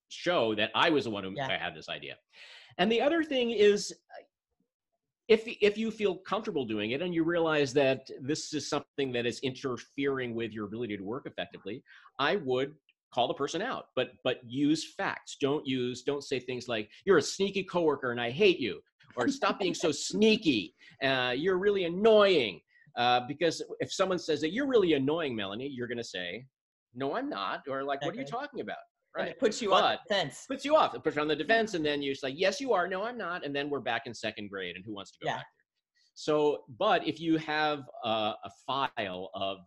show 0.10 0.56
that 0.56 0.72
i 0.74 0.90
was 0.90 1.04
the 1.04 1.12
one 1.12 1.24
who 1.24 1.34
Yeah. 1.36 1.50
had 1.58 1.76
this 1.76 1.90
idea 1.90 2.16
and 2.80 2.92
the 2.92 3.02
other 3.02 3.24
thing 3.24 3.52
is 3.52 3.92
uh, 3.92 4.24
if 5.28 5.44
if 5.62 5.78
you 5.78 5.92
feel 5.92 6.16
comfortable 6.16 6.66
doing 6.66 6.92
it 6.92 7.02
and 7.04 7.14
you 7.14 7.24
realize 7.24 7.72
that 7.74 8.10
this 8.20 8.52
is 8.54 8.68
something 8.68 9.12
that 9.12 9.28
is 9.28 9.40
interfering 9.42 10.34
with 10.34 10.52
your 10.52 10.66
ability 10.66 10.98
to 10.98 11.04
work 11.04 11.28
effectively 11.28 11.84
i 12.18 12.36
would 12.38 12.74
call 13.14 13.28
the 13.28 13.34
person 13.34 13.62
out 13.62 13.86
but 13.96 14.12
but 14.24 14.38
use 14.48 14.94
facts 14.96 15.38
don't 15.42 15.66
use 15.66 16.04
don't 16.04 16.24
say 16.24 16.40
things 16.40 16.68
like 16.68 16.90
you're 17.06 17.18
a 17.18 17.22
sneaky 17.22 17.64
coworker 17.64 18.12
and 18.12 18.22
i 18.22 18.30
hate 18.30 18.60
you 18.60 18.80
or 19.16 19.28
stop 19.28 19.60
being 19.60 19.74
so 19.74 19.92
sneaky 20.10 20.74
uh, 21.04 21.34
you're 21.36 21.58
really 21.58 21.86
annoying 21.86 22.60
uh, 22.98 23.22
because 23.28 23.64
if 23.80 23.92
someone 23.92 24.20
says 24.20 24.42
that 24.42 24.52
you're 24.52 24.68
really 24.68 24.94
annoying 24.94 25.36
melanie 25.36 25.68
you're 25.68 25.88
going 25.88 25.98
to 25.98 26.04
say 26.04 26.46
no 26.96 27.16
i'm 27.16 27.30
not 27.30 27.62
or 27.70 27.84
like 27.84 28.04
what 28.06 28.16
are 28.16 28.20
you 28.20 28.26
talking 28.26 28.62
about 28.62 28.78
And 29.18 29.26
right 29.26 29.32
it 29.32 29.40
puts 29.40 29.62
you 29.62 29.74
on 29.74 29.98
the 30.08 30.14
fence. 30.16 30.46
puts 30.48 30.64
you 30.66 30.76
off. 30.76 30.94
It 30.96 31.04
puts 31.04 31.16
you 31.16 31.22
on 31.24 31.28
the 31.28 31.36
defense, 31.36 31.74
and 31.74 31.84
then 31.84 32.02
you're 32.04 32.14
just 32.14 32.24
like, 32.24 32.36
"Yes, 32.38 32.62
you 32.62 32.74
are. 32.74 32.88
No, 32.88 33.04
I'm 33.04 33.18
not." 33.18 33.44
And 33.46 33.56
then 33.56 33.70
we're 33.72 33.80
back 33.92 34.04
in 34.06 34.14
second 34.14 34.50
grade, 34.52 34.76
and 34.76 34.86
who 34.86 34.94
wants 34.94 35.12
to 35.14 35.18
go 35.22 35.26
Yeah. 35.30 35.38
back 35.38 35.48
there? 35.58 35.68
So, 36.14 36.34
but 36.78 37.08
if 37.08 37.20
you 37.20 37.38
have 37.38 37.80
a, 38.04 38.34
a 38.50 38.52
file 38.68 39.30
of 39.34 39.58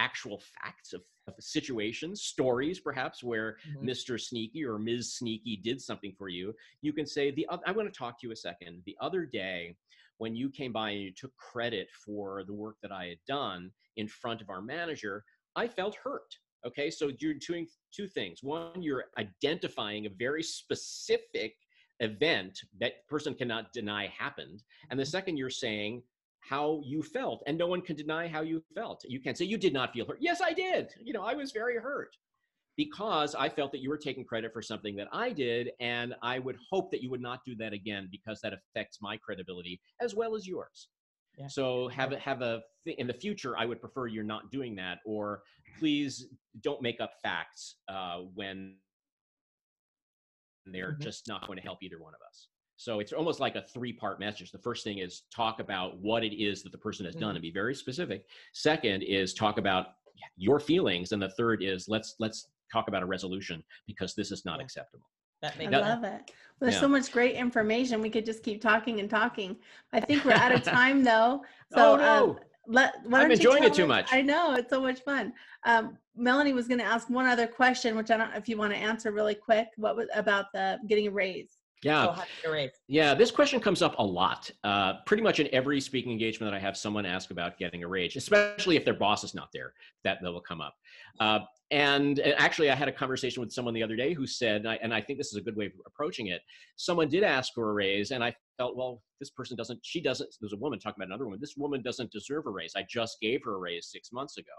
actual 0.00 0.40
facts 0.58 0.92
of, 0.94 1.02
of 1.28 1.34
situations, 1.38 2.22
stories, 2.22 2.80
perhaps 2.80 3.22
where 3.22 3.58
Mhm. 3.68 3.84
Mr. 3.90 4.18
Sneaky 4.18 4.64
or 4.64 4.78
Ms. 4.78 5.14
Sneaky 5.18 5.56
did 5.56 5.80
something 5.80 6.12
for 6.14 6.28
you, 6.28 6.54
you 6.80 6.92
can 6.92 7.06
say, 7.06 7.30
"The 7.30 7.46
I 7.66 7.70
want 7.72 7.92
to 7.92 7.98
talk 7.98 8.18
to 8.20 8.26
you 8.26 8.32
a 8.32 8.36
second. 8.36 8.82
The 8.86 8.96
other 9.00 9.26
day, 9.26 9.76
when 10.16 10.34
you 10.34 10.50
came 10.50 10.72
by 10.72 10.90
and 10.90 11.02
you 11.02 11.12
took 11.12 11.34
credit 11.36 11.88
for 12.04 12.44
the 12.44 12.54
work 12.54 12.76
that 12.82 12.92
I 12.92 13.04
had 13.12 13.20
done 13.26 13.72
in 13.96 14.08
front 14.08 14.40
of 14.40 14.48
our 14.48 14.62
manager, 14.62 15.24
I 15.54 15.68
felt 15.68 15.94
hurt." 15.96 16.30
Okay, 16.66 16.90
so 16.90 17.10
you're 17.20 17.34
doing 17.48 17.66
two 17.96 18.08
things. 18.08 18.42
One, 18.42 18.82
you're 18.82 19.06
identifying 19.18 20.06
a 20.06 20.10
very 20.10 20.42
specific 20.42 21.56
event 22.00 22.58
that 22.78 23.06
person 23.08 23.34
cannot 23.34 23.72
deny 23.72 24.06
happened, 24.08 24.62
and 24.88 24.98
the 24.98 25.04
second, 25.06 25.36
you're 25.36 25.50
saying 25.66 26.02
how 26.40 26.80
you 26.84 27.02
felt, 27.02 27.42
and 27.46 27.56
no 27.56 27.66
one 27.66 27.80
can 27.80 27.96
deny 27.96 28.26
how 28.26 28.40
you 28.40 28.62
felt. 28.74 29.02
You 29.04 29.20
can't 29.20 29.36
say 29.36 29.44
you 29.44 29.58
did 29.58 29.72
not 29.72 29.92
feel 29.92 30.06
hurt. 30.06 30.18
Yes, 30.20 30.40
I 30.40 30.52
did. 30.52 30.90
You 31.00 31.12
know, 31.12 31.22
I 31.22 31.34
was 31.34 31.52
very 31.52 31.76
hurt 31.76 32.16
because 32.76 33.34
I 33.34 33.48
felt 33.48 33.72
that 33.72 33.80
you 33.80 33.90
were 33.90 33.98
taking 33.98 34.24
credit 34.24 34.52
for 34.52 34.62
something 34.62 34.96
that 34.96 35.08
I 35.12 35.32
did, 35.32 35.70
and 35.80 36.14
I 36.22 36.38
would 36.38 36.56
hope 36.70 36.90
that 36.92 37.02
you 37.02 37.10
would 37.10 37.20
not 37.20 37.40
do 37.44 37.54
that 37.56 37.72
again 37.72 38.08
because 38.10 38.40
that 38.40 38.52
affects 38.52 38.98
my 39.00 39.16
credibility 39.16 39.80
as 40.00 40.14
well 40.14 40.34
as 40.34 40.46
yours. 40.46 40.88
Yeah. 41.36 41.46
So 41.48 41.88
have 41.88 42.12
a 42.12 42.18
have 42.18 42.42
a 42.42 42.62
th- 42.84 42.98
in 42.98 43.06
the 43.06 43.14
future. 43.14 43.56
I 43.56 43.64
would 43.64 43.80
prefer 43.80 44.06
you're 44.08 44.24
not 44.24 44.50
doing 44.50 44.74
that, 44.76 44.98
or 45.06 45.42
please 45.78 46.26
don't 46.62 46.82
make 46.82 47.00
up 47.00 47.12
facts 47.22 47.76
uh, 47.88 48.20
when 48.34 48.76
they're 50.66 50.92
Mhm. 50.94 51.00
just 51.00 51.26
not 51.28 51.46
going 51.46 51.56
to 51.56 51.62
help 51.62 51.82
either 51.82 51.98
one 51.98 52.14
of 52.14 52.20
us. 52.28 52.48
So 52.80 52.98
it's 52.98 53.12
almost 53.12 53.40
like 53.40 53.56
a 53.56 53.60
three 53.74 53.92
part 53.92 54.18
message. 54.18 54.52
The 54.52 54.58
first 54.58 54.84
thing 54.84 54.98
is 55.00 55.24
talk 55.30 55.60
about 55.60 55.98
what 55.98 56.24
it 56.24 56.34
is 56.42 56.62
that 56.62 56.72
the 56.72 56.78
person 56.78 57.04
has 57.04 57.14
done 57.14 57.32
Mhm. 57.32 57.36
and 57.36 57.42
be 57.42 57.50
very 57.50 57.74
specific. 57.74 58.24
Second 58.54 59.02
is 59.02 59.34
talk 59.34 59.58
about 59.58 59.96
your 60.38 60.58
feelings, 60.58 61.12
and 61.12 61.20
the 61.20 61.28
third 61.28 61.62
is 61.62 61.90
let's 61.90 62.14
let's 62.20 62.48
talk 62.72 62.88
about 62.88 63.02
a 63.02 63.06
resolution 63.06 63.62
because 63.86 64.14
this 64.14 64.32
is 64.32 64.46
not 64.46 64.60
Yeah. 64.60 64.64
acceptable. 64.64 65.04
That 65.42 65.56
I 65.56 65.58
makes 65.58 65.72
Now- 65.72 65.80
love 65.80 66.04
it. 66.04 66.30
There's 66.58 66.72
Yeah. 66.74 66.80
so 66.80 66.88
much 66.88 67.12
great 67.12 67.34
information. 67.36 68.00
We 68.00 68.08
could 68.08 68.24
just 68.24 68.42
keep 68.42 68.62
talking 68.62 68.98
and 68.98 69.10
talking. 69.10 69.58
I 69.92 70.00
think 70.00 70.24
we're 70.24 70.32
out 70.32 70.52
of 70.52 70.62
time 70.80 71.04
though. 71.04 71.44
So 71.74 71.80
oh 71.82 71.94
um, 71.94 72.00
no! 72.00 72.40
let, 72.66 72.94
why 73.04 73.20
I'm 73.20 73.28
don't 73.28 73.42
you 73.42 73.50
enjoying 73.50 73.64
it 73.64 73.74
too 73.74 73.86
much. 73.86 74.10
I 74.10 74.22
know 74.22 74.54
it's 74.54 74.70
so 74.70 74.80
much 74.80 75.00
fun. 75.00 75.34
Um, 75.64 75.98
Melanie 76.14 76.54
was 76.54 76.66
going 76.66 76.80
to 76.80 76.84
ask 76.86 77.10
one 77.10 77.26
other 77.26 77.46
question, 77.46 77.94
which 77.94 78.10
I 78.10 78.16
don't 78.16 78.30
know 78.30 78.38
if 78.38 78.48
you 78.48 78.56
want 78.56 78.72
to 78.72 78.78
answer 78.78 79.12
really 79.12 79.34
quick. 79.34 79.68
What 79.76 79.96
was 79.96 80.08
about 80.14 80.46
the 80.54 80.78
getting 80.86 81.06
a 81.08 81.10
raise? 81.10 81.58
Yeah, 81.82 82.04
so 82.04 82.12
how 82.12 82.22
to 82.22 82.28
get 82.42 82.48
a 82.48 82.52
raise. 82.52 82.70
Yeah, 82.88 83.14
this 83.14 83.30
question 83.30 83.60
comes 83.60 83.80
up 83.82 83.94
a 83.98 84.04
lot. 84.04 84.50
Uh, 84.64 84.94
pretty 85.06 85.22
much 85.22 85.40
in 85.40 85.48
every 85.52 85.80
speaking 85.80 86.12
engagement 86.12 86.50
that 86.50 86.56
I 86.56 86.60
have, 86.60 86.76
someone 86.76 87.06
ask 87.06 87.30
about 87.30 87.58
getting 87.58 87.84
a 87.84 87.88
raise, 87.88 88.16
especially 88.16 88.76
if 88.76 88.84
their 88.84 88.94
boss 88.94 89.24
is 89.24 89.34
not 89.34 89.48
there. 89.52 89.72
That 90.04 90.18
that 90.22 90.30
will 90.30 90.40
come 90.42 90.60
up. 90.60 90.74
Uh, 91.18 91.40
and 91.70 92.18
and 92.18 92.34
actually, 92.36 92.70
I 92.70 92.74
had 92.74 92.88
a 92.88 92.92
conversation 92.92 93.40
with 93.40 93.52
someone 93.52 93.72
the 93.72 93.82
other 93.82 93.96
day 93.96 94.12
who 94.12 94.26
said, 94.26 94.62
and 94.62 94.68
I, 94.68 94.78
and 94.82 94.92
I 94.92 95.00
think 95.00 95.18
this 95.18 95.28
is 95.28 95.36
a 95.36 95.40
good 95.40 95.56
way 95.56 95.66
of 95.66 95.72
approaching 95.86 96.26
it. 96.28 96.42
Someone 96.76 97.08
did 97.08 97.22
ask 97.22 97.52
for 97.54 97.70
a 97.70 97.72
raise, 97.72 98.10
and 98.10 98.22
I 98.22 98.34
felt, 98.58 98.76
well, 98.76 99.02
this 99.18 99.30
person 99.30 99.56
doesn't. 99.56 99.78
She 99.82 100.00
doesn't. 100.02 100.34
There's 100.40 100.52
a 100.52 100.58
woman 100.58 100.78
talking 100.78 101.00
about 101.00 101.08
another 101.08 101.24
woman. 101.24 101.38
This 101.40 101.56
woman 101.56 101.80
doesn't 101.82 102.10
deserve 102.12 102.46
a 102.46 102.50
raise. 102.50 102.72
I 102.76 102.84
just 102.88 103.18
gave 103.20 103.40
her 103.44 103.54
a 103.54 103.58
raise 103.58 103.88
six 103.90 104.12
months 104.12 104.36
ago. 104.36 104.52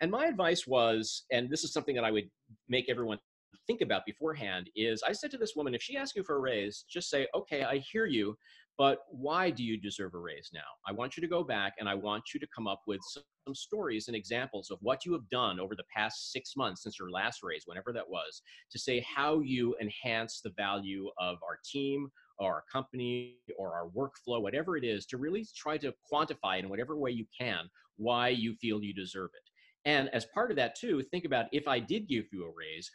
And 0.00 0.10
my 0.10 0.26
advice 0.26 0.66
was, 0.66 1.24
and 1.30 1.50
this 1.50 1.62
is 1.62 1.72
something 1.72 1.94
that 1.94 2.04
I 2.04 2.10
would 2.10 2.28
make 2.68 2.88
everyone 2.88 3.18
think 3.66 3.80
about 3.80 4.06
beforehand 4.06 4.70
is 4.76 5.02
I 5.06 5.12
said 5.12 5.30
to 5.32 5.38
this 5.38 5.54
woman, 5.56 5.74
if 5.74 5.82
she 5.82 5.96
asks 5.96 6.16
you 6.16 6.22
for 6.22 6.36
a 6.36 6.40
raise, 6.40 6.84
just 6.88 7.10
say, 7.10 7.26
okay, 7.34 7.64
I 7.64 7.78
hear 7.78 8.06
you, 8.06 8.36
but 8.78 9.00
why 9.10 9.50
do 9.50 9.62
you 9.62 9.78
deserve 9.78 10.14
a 10.14 10.18
raise 10.18 10.50
now? 10.52 10.60
I 10.86 10.92
want 10.92 11.16
you 11.16 11.20
to 11.20 11.28
go 11.28 11.44
back 11.44 11.74
and 11.78 11.88
I 11.88 11.94
want 11.94 12.24
you 12.32 12.40
to 12.40 12.46
come 12.54 12.66
up 12.66 12.80
with 12.86 13.00
some, 13.12 13.24
stories 13.52 14.06
and 14.06 14.14
examples 14.14 14.70
of 14.70 14.78
what 14.80 15.04
you 15.04 15.12
have 15.12 15.28
done 15.28 15.58
over 15.58 15.74
the 15.74 15.82
past 15.92 16.30
six 16.30 16.52
months 16.56 16.84
since 16.84 17.00
your 17.00 17.10
last 17.10 17.42
raise, 17.42 17.64
whenever 17.66 17.92
that 17.92 18.08
was, 18.08 18.42
to 18.70 18.78
say 18.78 19.04
how 19.12 19.40
you 19.40 19.74
enhance 19.80 20.40
the 20.40 20.52
value 20.56 21.08
of 21.18 21.36
our 21.42 21.58
team 21.64 22.08
or 22.38 22.54
our 22.54 22.64
company 22.72 23.38
or 23.58 23.74
our 23.74 23.88
workflow, 23.88 24.40
whatever 24.40 24.76
it 24.76 24.84
is, 24.84 25.04
to 25.06 25.16
really 25.16 25.44
try 25.56 25.76
to 25.76 25.92
quantify 26.12 26.60
in 26.60 26.68
whatever 26.68 26.96
way 26.96 27.10
you 27.10 27.26
can 27.36 27.68
why 28.00 28.28
you 28.28 28.54
feel 28.54 28.82
you 28.82 28.94
deserve 28.94 29.30
it. 29.34 29.49
And 29.84 30.10
as 30.10 30.26
part 30.26 30.50
of 30.50 30.56
that, 30.58 30.74
too, 30.74 31.02
think 31.10 31.24
about 31.24 31.46
if 31.52 31.66
I 31.66 31.78
did 31.78 32.06
give 32.06 32.26
you 32.32 32.44
a 32.44 32.52
raise, 32.54 32.90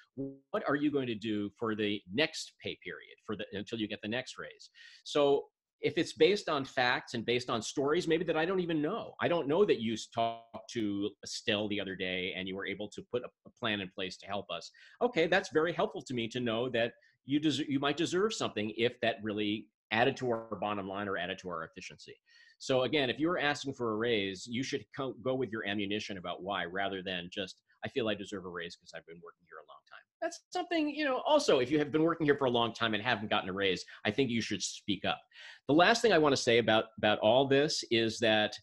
what 0.52 0.64
are 0.68 0.76
you 0.76 0.92
going 0.92 1.08
to 1.08 1.16
do 1.16 1.50
for 1.58 1.76
the 1.76 2.00
next 2.14 2.54
pay 2.62 2.78
period 2.84 3.16
for 3.26 3.36
the 3.36 3.46
until 3.54 3.80
you 3.80 3.88
get 3.88 4.02
the 4.02 4.08
next 4.08 4.38
raise? 4.38 4.70
So 5.04 5.46
if 5.82 5.98
it's 5.98 6.14
based 6.14 6.50
on 6.50 6.64
facts 6.64 7.14
and 7.14 7.26
based 7.26 7.50
on 7.50 7.62
stories, 7.62 8.08
maybe 8.08 8.24
that 8.26 8.38
I 8.38 8.46
don't 8.46 8.60
even 8.60 8.82
know. 8.82 9.14
I 9.22 9.28
don't 9.28 9.48
know 9.48 9.66
that 9.66 9.80
you 9.80 9.96
talked 10.14 10.70
to 10.72 11.10
Estelle 11.24 11.68
the 11.68 11.82
other 11.82 11.96
day 11.96 12.34
and 12.36 12.48
you 12.48 12.56
were 12.56 12.66
able 12.66 12.88
to 12.90 13.04
put 13.12 13.24
a, 13.24 13.30
plan 13.60 13.80
in 13.82 13.90
place 13.96 14.18
to 14.18 14.26
help 14.26 14.46
us. 14.52 14.70
Okay, 15.02 15.28
that's 15.28 15.50
very 15.50 15.72
helpful 15.72 16.02
to 16.02 16.14
me 16.14 16.28
to 16.28 16.40
know 16.40 16.70
that 16.70 16.94
you 17.26 17.40
des- 17.40 17.66
you 17.70 17.80
might 17.80 17.98
deserve 17.98 18.34
something 18.34 18.74
if 18.78 19.00
that 19.02 19.16
really 19.24 19.68
added 19.92 20.18
to 20.18 20.30
our 20.30 20.58
bottom 20.60 20.88
line 20.88 21.08
or 21.08 21.18
added 21.18 21.40
to 21.40 21.50
our 21.50 21.64
efficiency. 21.64 22.16
So 22.58 22.84
again, 22.84 23.10
if 23.10 23.20
you 23.20 23.28
were 23.28 23.40
asking 23.40 23.74
for 23.74 23.92
a 23.92 23.96
raise, 23.96 24.48
you 24.48 24.64
should 24.64 24.86
co- 24.96 25.16
go 25.24 25.36
with 25.36 25.52
your 25.52 25.68
ammunition 25.68 26.18
about 26.18 26.42
why, 26.42 26.66
rather 26.66 27.02
than 27.02 27.30
just 27.32 27.62
I 27.84 27.90
feel 27.90 28.10
I 28.10 28.16
deserve 28.16 28.46
a 28.46 28.50
raise 28.50 28.76
because 28.76 28.94
I've 28.96 29.06
been 29.06 29.22
working 29.24 29.46
here 29.48 29.58
a 29.58 29.68
long 29.70 29.80
time. 29.90 30.00
That's 30.22 30.42
something 30.52 30.90
you 30.90 31.06
know. 31.06 31.22
Also, 31.28 31.60
if 31.60 31.70
you 31.70 31.78
have 31.80 31.92
been 31.92 32.04
working 32.04 32.26
here 32.26 32.38
for 32.38 32.46
a 32.46 32.50
long 32.52 32.74
time 32.74 32.94
and 32.94 33.04
haven't 33.04 33.30
gotten 33.30 33.50
a 33.50 33.54
raise, 33.54 33.86
I 34.06 34.12
think 34.12 34.30
you 34.30 34.42
should 34.42 34.64
speak 34.64 35.06
up. 35.06 35.22
The 35.68 35.74
last 35.74 36.02
thing 36.02 36.14
I 36.14 36.18
want 36.18 36.34
to 36.34 36.42
say 36.42 36.58
about 36.58 36.86
about 36.98 37.20
all 37.20 37.48
this 37.48 37.84
is 37.92 38.18
that 38.20 38.56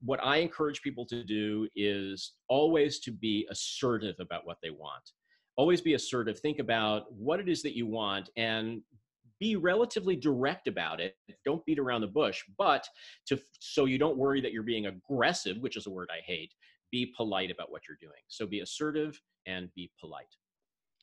what 0.00 0.20
I 0.22 0.36
encourage 0.36 0.80
people 0.82 1.04
to 1.06 1.24
do 1.24 1.68
is 1.74 2.34
always 2.48 3.00
to 3.00 3.10
be 3.10 3.46
assertive 3.50 4.14
about 4.20 4.46
what 4.46 4.58
they 4.62 4.70
want. 4.70 5.10
Always 5.56 5.80
be 5.80 5.94
assertive. 5.94 6.38
Think 6.38 6.60
about 6.60 7.12
what 7.12 7.40
it 7.40 7.48
is 7.48 7.62
that 7.62 7.76
you 7.76 7.86
want 7.86 8.30
and 8.36 8.82
be 9.40 9.56
relatively 9.56 10.16
direct 10.16 10.68
about 10.68 11.00
it. 11.00 11.16
Don't 11.44 11.64
beat 11.66 11.78
around 11.78 12.00
the 12.00 12.06
bush, 12.06 12.42
but 12.58 12.86
to 13.26 13.38
so 13.60 13.84
you 13.84 13.98
don't 13.98 14.16
worry 14.16 14.40
that 14.40 14.52
you're 14.52 14.62
being 14.62 14.86
aggressive, 14.86 15.58
which 15.58 15.76
is 15.76 15.86
a 15.86 15.90
word 15.90 16.08
I 16.10 16.20
hate. 16.24 16.52
Be 16.92 17.12
polite 17.16 17.50
about 17.50 17.70
what 17.70 17.82
you're 17.88 17.98
doing. 18.00 18.20
So 18.28 18.46
be 18.46 18.60
assertive 18.60 19.20
and 19.46 19.68
be 19.74 19.90
polite. 20.00 20.34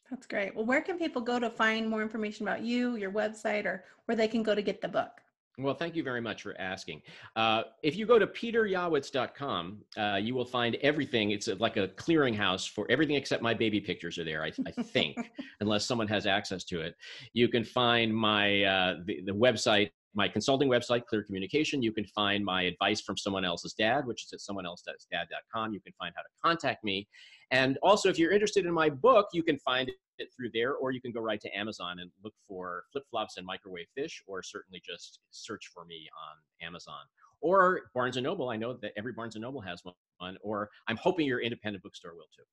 That's 0.09 0.27
great. 0.27 0.55
Well, 0.55 0.65
where 0.65 0.81
can 0.81 0.97
people 0.97 1.21
go 1.21 1.39
to 1.39 1.49
find 1.49 1.89
more 1.89 2.01
information 2.01 2.47
about 2.47 2.61
you, 2.61 2.97
your 2.97 3.11
website, 3.11 3.65
or 3.65 3.85
where 4.05 4.15
they 4.15 4.27
can 4.27 4.43
go 4.43 4.53
to 4.53 4.61
get 4.61 4.81
the 4.81 4.87
book? 4.87 5.22
Well, 5.59 5.75
thank 5.75 5.95
you 5.95 6.01
very 6.01 6.21
much 6.21 6.41
for 6.41 6.59
asking. 6.59 7.03
Uh, 7.35 7.63
if 7.83 7.95
you 7.95 8.07
go 8.07 8.17
to 8.17 8.25
peteryawitz.com, 8.25 9.77
uh, 9.95 10.19
you 10.21 10.33
will 10.33 10.45
find 10.45 10.75
everything. 10.77 11.29
It's 11.29 11.47
like 11.47 11.77
a 11.77 11.89
clearinghouse 11.89 12.67
for 12.67 12.87
everything 12.89 13.15
except 13.15 13.43
my 13.43 13.53
baby 13.53 13.79
pictures 13.79 14.17
are 14.17 14.23
there, 14.23 14.43
I, 14.43 14.51
I 14.65 14.71
think, 14.71 15.15
unless 15.59 15.85
someone 15.85 16.07
has 16.07 16.25
access 16.25 16.63
to 16.65 16.81
it. 16.81 16.95
You 17.33 17.49
can 17.49 17.63
find 17.63 18.15
my 18.15 18.63
uh, 18.63 18.95
the, 19.05 19.21
the 19.27 19.31
website, 19.31 19.91
my 20.15 20.27
consulting 20.27 20.69
website, 20.69 21.05
Clear 21.05 21.21
Communication. 21.21 21.83
You 21.83 21.91
can 21.91 22.05
find 22.05 22.43
my 22.43 22.63
advice 22.63 23.01
from 23.01 23.15
someone 23.15 23.45
else's 23.45 23.73
dad, 23.73 24.07
which 24.07 24.23
is 24.23 24.33
at 24.33 24.39
someoneelsedad.com. 24.39 25.71
You 25.71 25.81
can 25.81 25.93
find 25.99 26.13
how 26.15 26.23
to 26.23 26.29
contact 26.43 26.83
me. 26.83 27.07
And 27.51 27.77
also, 27.83 28.09
if 28.09 28.17
you're 28.17 28.31
interested 28.31 28.65
in 28.65 28.73
my 28.73 28.89
book, 28.89 29.27
you 29.33 29.43
can 29.43 29.59
find 29.59 29.91
it 30.17 30.29
through 30.35 30.49
there, 30.53 30.75
or 30.75 30.91
you 30.91 31.01
can 31.01 31.11
go 31.11 31.21
right 31.21 31.41
to 31.41 31.57
Amazon 31.57 31.99
and 31.99 32.11
look 32.23 32.33
for 32.47 32.83
flip 32.91 33.03
flops 33.09 33.37
and 33.37 33.45
microwave 33.45 33.87
fish, 33.95 34.21
or 34.27 34.41
certainly 34.43 34.81
just 34.85 35.19
search 35.31 35.71
for 35.73 35.85
me 35.85 36.07
on 36.27 36.67
Amazon. 36.67 37.01
Or 37.41 37.81
Barnes 37.93 38.17
and 38.17 38.23
Noble. 38.23 38.49
I 38.49 38.55
know 38.55 38.77
that 38.81 38.93
every 38.97 39.11
Barnes 39.11 39.35
and 39.35 39.41
Noble 39.41 39.61
has 39.61 39.81
one, 39.83 40.37
or 40.41 40.69
I'm 40.87 40.97
hoping 40.97 41.27
your 41.27 41.41
independent 41.41 41.83
bookstore 41.83 42.13
will 42.13 42.27
too. 42.35 42.43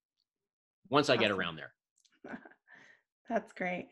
Once 0.88 1.08
I 1.08 1.16
get 1.16 1.30
around 1.30 1.56
there. 1.56 1.72
That's 3.28 3.52
great. 3.52 3.88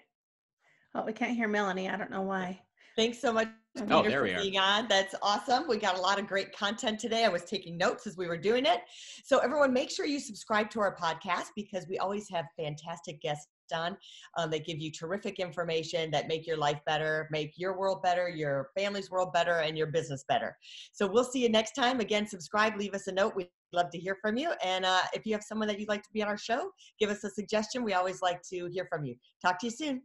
Oh, 0.94 1.04
we 1.04 1.12
can't 1.12 1.36
hear 1.36 1.46
Melanie. 1.46 1.88
I 1.88 1.96
don't 1.96 2.10
know 2.10 2.22
why. 2.22 2.60
Thanks 2.96 3.20
so 3.20 3.32
much, 3.32 3.46
oh, 3.90 4.02
Peter, 4.02 4.26
for 4.26 4.42
being 4.42 4.58
on. 4.58 4.88
That's 4.88 5.14
awesome. 5.22 5.68
We 5.68 5.76
got 5.76 5.96
a 5.96 6.00
lot 6.00 6.18
of 6.18 6.26
great 6.26 6.52
content 6.52 6.98
today. 6.98 7.24
I 7.24 7.28
was 7.28 7.44
taking 7.44 7.78
notes 7.78 8.08
as 8.08 8.16
we 8.16 8.26
were 8.26 8.36
doing 8.36 8.66
it. 8.66 8.80
So, 9.24 9.38
everyone, 9.38 9.72
make 9.72 9.88
sure 9.92 10.04
you 10.04 10.18
subscribe 10.18 10.68
to 10.70 10.80
our 10.80 10.96
podcast 10.96 11.50
because 11.54 11.86
we 11.88 11.98
always 11.98 12.28
have 12.30 12.46
fantastic 12.56 13.20
guests 13.20 13.46
on. 13.72 13.96
Um, 14.36 14.50
they 14.50 14.60
give 14.60 14.78
you 14.78 14.90
terrific 14.90 15.38
information 15.38 16.10
that 16.10 16.28
make 16.28 16.46
your 16.46 16.56
life 16.56 16.80
better, 16.86 17.28
make 17.30 17.52
your 17.56 17.78
world 17.78 18.02
better, 18.02 18.28
your 18.28 18.70
family's 18.76 19.10
world 19.10 19.32
better, 19.32 19.58
and 19.58 19.76
your 19.76 19.88
business 19.88 20.24
better. 20.28 20.56
So, 20.92 21.06
we'll 21.06 21.24
see 21.24 21.42
you 21.42 21.48
next 21.48 21.72
time. 21.72 22.00
Again, 22.00 22.26
subscribe, 22.26 22.76
leave 22.76 22.94
us 22.94 23.06
a 23.06 23.12
note. 23.12 23.34
We'd 23.36 23.48
love 23.72 23.90
to 23.90 23.98
hear 23.98 24.16
from 24.20 24.36
you. 24.36 24.52
And 24.64 24.84
uh, 24.84 25.02
if 25.12 25.26
you 25.26 25.32
have 25.32 25.42
someone 25.42 25.68
that 25.68 25.78
you'd 25.78 25.88
like 25.88 26.02
to 26.02 26.12
be 26.12 26.22
on 26.22 26.28
our 26.28 26.38
show, 26.38 26.70
give 26.98 27.10
us 27.10 27.24
a 27.24 27.30
suggestion. 27.30 27.84
We 27.84 27.94
always 27.94 28.22
like 28.22 28.42
to 28.50 28.66
hear 28.66 28.86
from 28.90 29.04
you. 29.04 29.14
Talk 29.42 29.58
to 29.60 29.66
you 29.66 29.72
soon. 29.72 30.02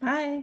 Bye. 0.00 0.42